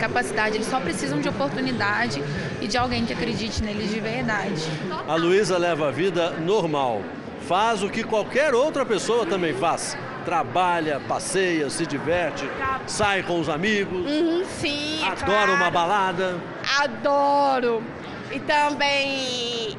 capacidade, 0.00 0.56
eles 0.56 0.66
só 0.66 0.80
precisam 0.80 1.20
de 1.20 1.28
oportunidade 1.28 2.22
e 2.60 2.66
de 2.66 2.76
alguém 2.78 3.04
que 3.04 3.12
acredite 3.12 3.62
neles 3.62 3.90
de 3.90 4.00
verdade. 4.00 4.64
A 5.06 5.14
Luísa 5.14 5.58
leva 5.58 5.88
a 5.88 5.90
vida 5.90 6.30
normal, 6.30 7.02
faz 7.46 7.82
o 7.82 7.90
que 7.90 8.02
qualquer 8.02 8.54
outra 8.54 8.84
pessoa 8.86 9.26
também 9.26 9.54
faz. 9.54 9.96
Trabalha, 10.24 11.00
passeia, 11.00 11.70
se 11.70 11.86
diverte, 11.86 12.48
sai 12.86 13.22
com 13.22 13.40
os 13.40 13.48
amigos. 13.48 14.06
Uhum, 14.10 14.44
sim. 14.44 15.02
Adora 15.02 15.24
claro. 15.24 15.54
uma 15.54 15.70
balada. 15.70 16.38
Adoro. 16.78 17.82
E 18.30 18.38
também 18.40 19.76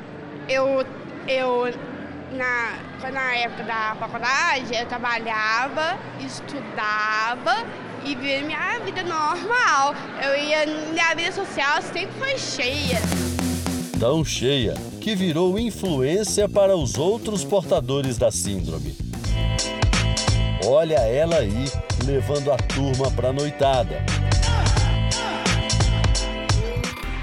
eu, 0.49 0.85
eu 1.27 1.73
na, 2.31 3.09
na 3.11 3.35
época 3.35 3.63
da 3.63 3.95
faculdade, 3.99 4.75
eu 4.75 4.85
trabalhava, 4.87 5.97
estudava 6.19 7.65
e 8.05 8.15
vivia 8.15 8.41
minha 8.41 8.79
vida 8.79 9.03
normal. 9.03 9.93
Eu 10.23 10.35
ia, 10.35 10.65
minha 10.65 11.13
vida 11.15 11.31
social 11.31 11.81
sempre 11.81 12.11
foi 12.17 12.37
cheia. 12.37 12.99
Tão 13.99 14.25
cheia 14.25 14.73
que 14.99 15.15
virou 15.15 15.59
influência 15.59 16.49
para 16.49 16.75
os 16.75 16.97
outros 16.97 17.43
portadores 17.43 18.17
da 18.17 18.31
síndrome. 18.31 18.95
Olha 20.65 20.99
ela 20.99 21.37
aí, 21.37 21.65
levando 22.05 22.51
a 22.51 22.57
turma 22.57 23.11
para 23.11 23.33
noitada. 23.33 24.03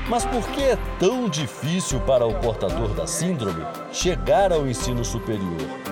Mas 0.09 0.25
por 0.25 0.49
que 0.51 0.63
é 0.63 0.79
tão 0.99 1.29
difícil 1.29 2.01
para 2.01 2.27
o 2.27 2.35
portador 2.35 2.95
da 2.95 3.07
síndrome 3.07 3.65
chegar 3.93 4.53
ao 4.53 4.67
ensino 4.67 5.05
superior? 5.05 5.88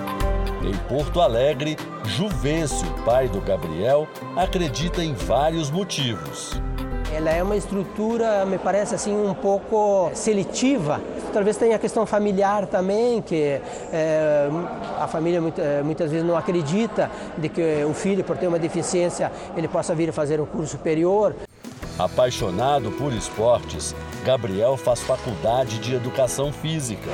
Em 0.63 0.73
Porto 0.89 1.21
Alegre, 1.21 1.77
Juvencio, 2.03 2.87
pai 3.05 3.27
do 3.27 3.39
Gabriel, 3.39 4.07
acredita 4.35 5.03
em 5.03 5.13
vários 5.13 5.69
motivos. 5.69 6.59
Ela 7.13 7.29
é 7.29 7.41
uma 7.41 7.55
estrutura, 7.55 8.45
me 8.45 8.57
parece 8.57 8.95
assim, 8.95 9.15
um 9.15 9.33
pouco 9.33 10.11
seletiva. 10.13 10.99
Talvez 11.31 11.57
tenha 11.57 11.75
a 11.75 11.79
questão 11.79 12.05
familiar 12.05 12.65
também, 12.65 13.21
que 13.21 13.61
é, 13.93 14.49
a 14.99 15.07
família 15.07 15.39
muitas 15.83 16.11
vezes 16.11 16.27
não 16.27 16.35
acredita 16.35 17.09
de 17.37 17.49
que 17.49 17.85
o 17.85 17.93
filho, 17.93 18.23
por 18.23 18.35
ter 18.35 18.47
uma 18.47 18.59
deficiência, 18.59 19.31
ele 19.55 19.67
possa 19.67 19.95
vir 19.95 20.09
a 20.09 20.13
fazer 20.13 20.41
um 20.41 20.45
curso 20.45 20.71
superior. 20.71 21.35
Apaixonado 21.97 22.91
por 22.91 23.13
esportes, 23.13 23.95
Gabriel 24.25 24.75
faz 24.75 25.01
faculdade 25.01 25.79
de 25.79 25.95
educação 25.95 26.51
física. 26.51 27.09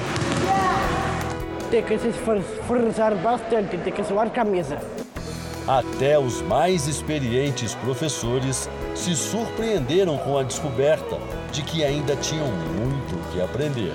Tem 1.74 1.82
que 1.82 1.98
se 1.98 2.10
esforçar 2.10 3.16
bastante, 3.16 3.80
tem 3.80 3.92
que 3.92 4.04
suar 4.04 4.30
camisa. 4.30 4.78
Até 5.68 6.20
os 6.20 6.40
mais 6.44 6.88
experientes 6.88 7.74
professores 7.74 8.70
se 8.94 9.16
surpreenderam 9.16 10.20
com 10.20 10.38
a 10.38 10.44
descoberta 10.44 11.18
de 11.52 11.64
que 11.64 11.84
ainda 11.84 12.16
tinham 12.18 12.46
muito 12.46 13.16
o 13.16 13.32
que 13.32 13.42
aprender. 13.42 13.92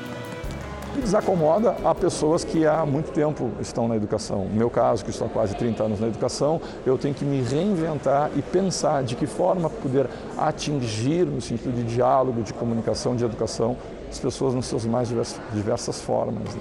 Desacomoda 0.97 1.77
a 1.85 1.95
pessoas 1.95 2.43
que 2.43 2.67
há 2.67 2.85
muito 2.85 3.13
tempo 3.13 3.53
estão 3.61 3.87
na 3.87 3.95
educação. 3.95 4.47
No 4.47 4.57
meu 4.57 4.69
caso, 4.69 5.05
que 5.05 5.11
estou 5.11 5.29
há 5.29 5.31
quase 5.31 5.55
30 5.55 5.85
anos 5.85 6.01
na 6.01 6.09
educação, 6.09 6.61
eu 6.85 6.99
tenho 6.99 7.15
que 7.15 7.25
me 7.25 7.43
reinventar 7.43 8.29
e 8.35 8.43
pensar 8.43 9.05
de 9.05 9.15
que 9.15 9.25
forma 9.25 9.71
poder 9.71 10.09
atingir, 10.37 11.25
no 11.27 11.41
sentido 11.41 11.77
de 11.77 11.85
diálogo, 11.85 12.43
de 12.43 12.53
comunicação, 12.53 13.15
de 13.15 13.25
educação, 13.25 13.77
as 14.11 14.19
pessoas 14.19 14.53
nas 14.53 14.67
suas 14.67 14.85
mais 14.85 15.07
diversas, 15.07 15.41
diversas 15.55 16.01
formas. 16.01 16.57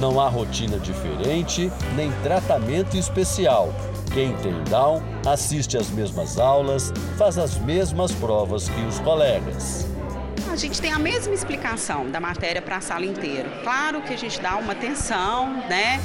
Não 0.00 0.20
há 0.20 0.28
rotina 0.28 0.78
diferente, 0.78 1.72
nem 1.96 2.12
tratamento 2.22 2.96
especial. 2.96 3.74
Quem 4.14 4.32
tem 4.36 4.62
Down 4.64 5.02
assiste 5.26 5.76
às 5.76 5.90
mesmas 5.90 6.38
aulas, 6.38 6.92
faz 7.16 7.36
as 7.36 7.58
mesmas 7.58 8.12
provas 8.12 8.68
que 8.68 8.80
os 8.82 9.00
colegas. 9.00 9.86
A 10.52 10.54
gente 10.54 10.80
tem 10.80 10.92
a 10.92 10.98
mesma 11.00 11.34
explicação 11.34 12.08
da 12.10 12.20
matéria 12.20 12.62
para 12.62 12.76
a 12.76 12.80
sala 12.80 13.04
inteira. 13.04 13.50
Claro 13.64 14.00
que 14.02 14.14
a 14.14 14.16
gente 14.16 14.40
dá 14.40 14.56
uma 14.56 14.72
atenção, 14.72 15.52
né? 15.68 16.00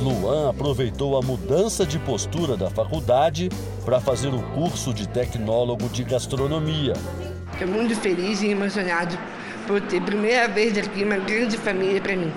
Luan 0.00 0.50
aproveitou 0.50 1.18
a 1.18 1.22
mudança 1.22 1.84
de 1.84 1.98
postura 1.98 2.56
da 2.56 2.70
faculdade 2.70 3.48
para 3.84 4.00
fazer 4.00 4.28
o 4.28 4.40
curso 4.54 4.94
de 4.94 5.08
tecnólogo 5.08 5.88
de 5.88 6.04
gastronomia. 6.04 6.92
Estou 7.52 7.66
muito 7.66 7.96
feliz 7.96 8.42
e 8.42 8.48
emocionado 8.48 9.18
por 9.66 9.80
ter 9.82 10.00
primeira 10.00 10.46
vez 10.48 10.78
aqui 10.78 11.02
uma 11.02 11.18
grande 11.18 11.58
família 11.58 12.00
para 12.00 12.16
mim. 12.16 12.32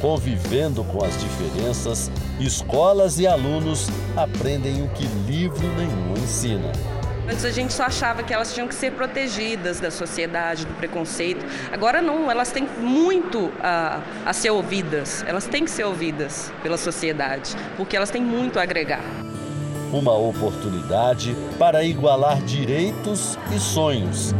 Convivendo 0.00 0.84
com 0.84 1.04
as 1.04 1.18
diferenças, 1.18 2.10
escolas 2.38 3.18
e 3.18 3.26
alunos 3.26 3.88
aprendem 4.16 4.82
o 4.84 4.88
que 4.90 5.04
livro 5.26 5.66
nenhum 5.76 6.14
ensina. 6.22 6.70
Antes 7.28 7.44
a 7.44 7.50
gente 7.50 7.72
só 7.72 7.84
achava 7.84 8.22
que 8.22 8.32
elas 8.32 8.54
tinham 8.54 8.66
que 8.68 8.74
ser 8.74 8.92
protegidas 8.92 9.80
da 9.80 9.90
sociedade, 9.90 10.64
do 10.64 10.72
preconceito. 10.74 11.44
Agora 11.70 12.00
não, 12.00 12.30
elas 12.30 12.50
têm 12.50 12.66
muito 12.78 13.52
a, 13.60 14.00
a 14.24 14.32
ser 14.32 14.50
ouvidas. 14.50 15.24
Elas 15.26 15.46
têm 15.46 15.64
que 15.64 15.70
ser 15.70 15.84
ouvidas 15.84 16.50
pela 16.62 16.78
sociedade, 16.78 17.54
porque 17.76 17.96
elas 17.96 18.08
têm 18.08 18.22
muito 18.22 18.58
a 18.58 18.62
agregar. 18.62 19.02
Uma 19.92 20.16
oportunidade 20.16 21.36
para 21.58 21.82
igualar 21.82 22.40
direitos 22.42 23.38
e 23.54 23.58
sonhos. 23.58 24.32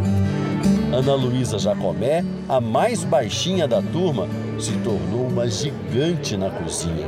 Ana 0.93 1.15
Luísa 1.15 1.59
Jacomé, 1.59 2.25
a 2.49 2.61
mais 2.61 3.05
baixinha 3.05 3.69
da 3.69 3.81
turma, 3.81 4.29
se 4.59 4.73
tornou 4.79 5.29
uma 5.29 5.49
gigante 5.49 6.37
na 6.37 6.51
cozinha. 6.51 7.07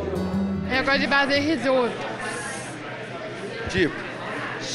Eu 0.70 0.84
gosto 0.84 1.00
de 1.00 1.08
fazer 1.08 1.40
risoto. 1.40 1.92
Tipo? 3.70 4.10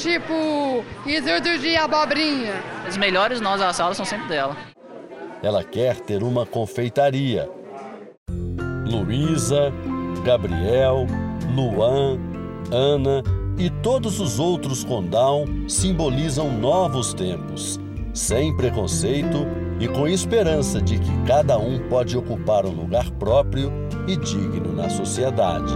Tipo, 0.01 0.83
risoto 1.05 1.57
de 1.59 1.75
abobrinha. 1.75 2.53
Os 2.87 2.97
melhores 2.97 3.39
nós 3.39 3.59
da 3.59 3.71
sala 3.71 3.93
são 3.93 4.05
sempre 4.05 4.27
dela. 4.27 4.55
Ela 5.41 5.63
quer 5.63 5.99
ter 5.99 6.23
uma 6.23 6.45
confeitaria. 6.45 7.49
Luísa, 8.85 9.71
Gabriel, 10.23 11.05
Luan, 11.55 12.19
Ana 12.71 13.23
e 13.57 13.69
todos 13.69 14.19
os 14.19 14.39
outros 14.39 14.83
com 14.83 15.03
Down 15.03 15.69
simbolizam 15.69 16.51
novos 16.51 17.13
tempos, 17.13 17.79
sem 18.15 18.55
preconceito 18.55 19.45
e 19.77 19.89
com 19.89 20.07
esperança 20.07 20.81
de 20.81 20.97
que 20.97 21.11
cada 21.27 21.57
um 21.57 21.89
pode 21.89 22.17
ocupar 22.17 22.65
um 22.65 22.71
lugar 22.71 23.11
próprio 23.11 23.71
e 24.07 24.15
digno 24.15 24.71
na 24.71 24.89
sociedade. 24.89 25.73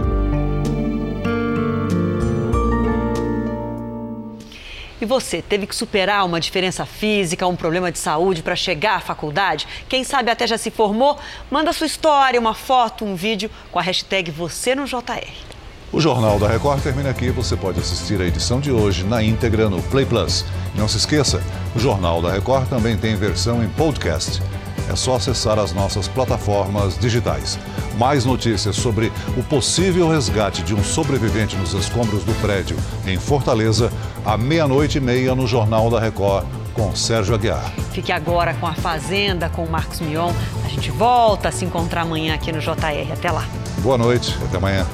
E 4.98 5.06
você, 5.06 5.42
teve 5.42 5.66
que 5.66 5.74
superar 5.74 6.24
uma 6.24 6.40
diferença 6.40 6.86
física, 6.86 7.46
um 7.46 7.56
problema 7.56 7.92
de 7.92 7.98
saúde 7.98 8.42
para 8.42 8.56
chegar 8.56 8.96
à 8.96 9.00
faculdade? 9.00 9.66
Quem 9.88 10.02
sabe 10.02 10.30
até 10.30 10.46
já 10.46 10.56
se 10.56 10.70
formou? 10.70 11.18
Manda 11.50 11.72
sua 11.72 11.86
história, 11.86 12.40
uma 12.40 12.54
foto, 12.54 13.04
um 13.04 13.14
vídeo 13.14 13.50
com 13.70 13.78
a 13.78 13.82
hashtag 13.82 14.30
Você 14.30 14.74
no 14.74 14.84
JR. 14.86 15.49
O 15.92 16.00
Jornal 16.00 16.38
da 16.38 16.46
Record 16.46 16.80
termina 16.80 17.10
aqui. 17.10 17.30
Você 17.30 17.56
pode 17.56 17.80
assistir 17.80 18.20
a 18.20 18.24
edição 18.24 18.60
de 18.60 18.70
hoje 18.70 19.02
na 19.02 19.22
íntegra 19.22 19.68
no 19.68 19.82
Play 19.82 20.06
Plus. 20.06 20.44
Não 20.76 20.86
se 20.86 20.98
esqueça, 20.98 21.42
o 21.74 21.80
Jornal 21.80 22.22
da 22.22 22.30
Record 22.30 22.68
também 22.68 22.96
tem 22.96 23.16
versão 23.16 23.62
em 23.62 23.68
podcast. 23.70 24.40
É 24.88 24.94
só 24.94 25.16
acessar 25.16 25.58
as 25.58 25.72
nossas 25.72 26.06
plataformas 26.06 26.96
digitais. 26.96 27.58
Mais 27.98 28.24
notícias 28.24 28.76
sobre 28.76 29.10
o 29.36 29.42
possível 29.42 30.08
resgate 30.08 30.62
de 30.62 30.74
um 30.74 30.82
sobrevivente 30.82 31.56
nos 31.56 31.74
escombros 31.74 32.22
do 32.22 32.34
prédio 32.40 32.76
em 33.04 33.18
Fortaleza, 33.18 33.92
à 34.24 34.36
meia-noite 34.36 34.98
e 34.98 35.00
meia 35.00 35.34
no 35.34 35.46
Jornal 35.46 35.90
da 35.90 35.98
Record, 35.98 36.46
com 36.72 36.94
Sérgio 36.94 37.34
Aguiar. 37.34 37.68
Fique 37.92 38.12
agora 38.12 38.54
com 38.54 38.66
a 38.66 38.74
Fazenda, 38.74 39.48
com 39.48 39.64
o 39.64 39.70
Marcos 39.70 39.98
Mion. 40.00 40.32
A 40.64 40.68
gente 40.68 40.92
volta 40.92 41.48
a 41.48 41.52
se 41.52 41.64
encontrar 41.64 42.02
amanhã 42.02 42.34
aqui 42.34 42.52
no 42.52 42.60
JR. 42.60 43.12
Até 43.12 43.30
lá. 43.30 43.44
Boa 43.78 43.98
noite, 43.98 44.38
até 44.44 44.56
amanhã. 44.56 44.86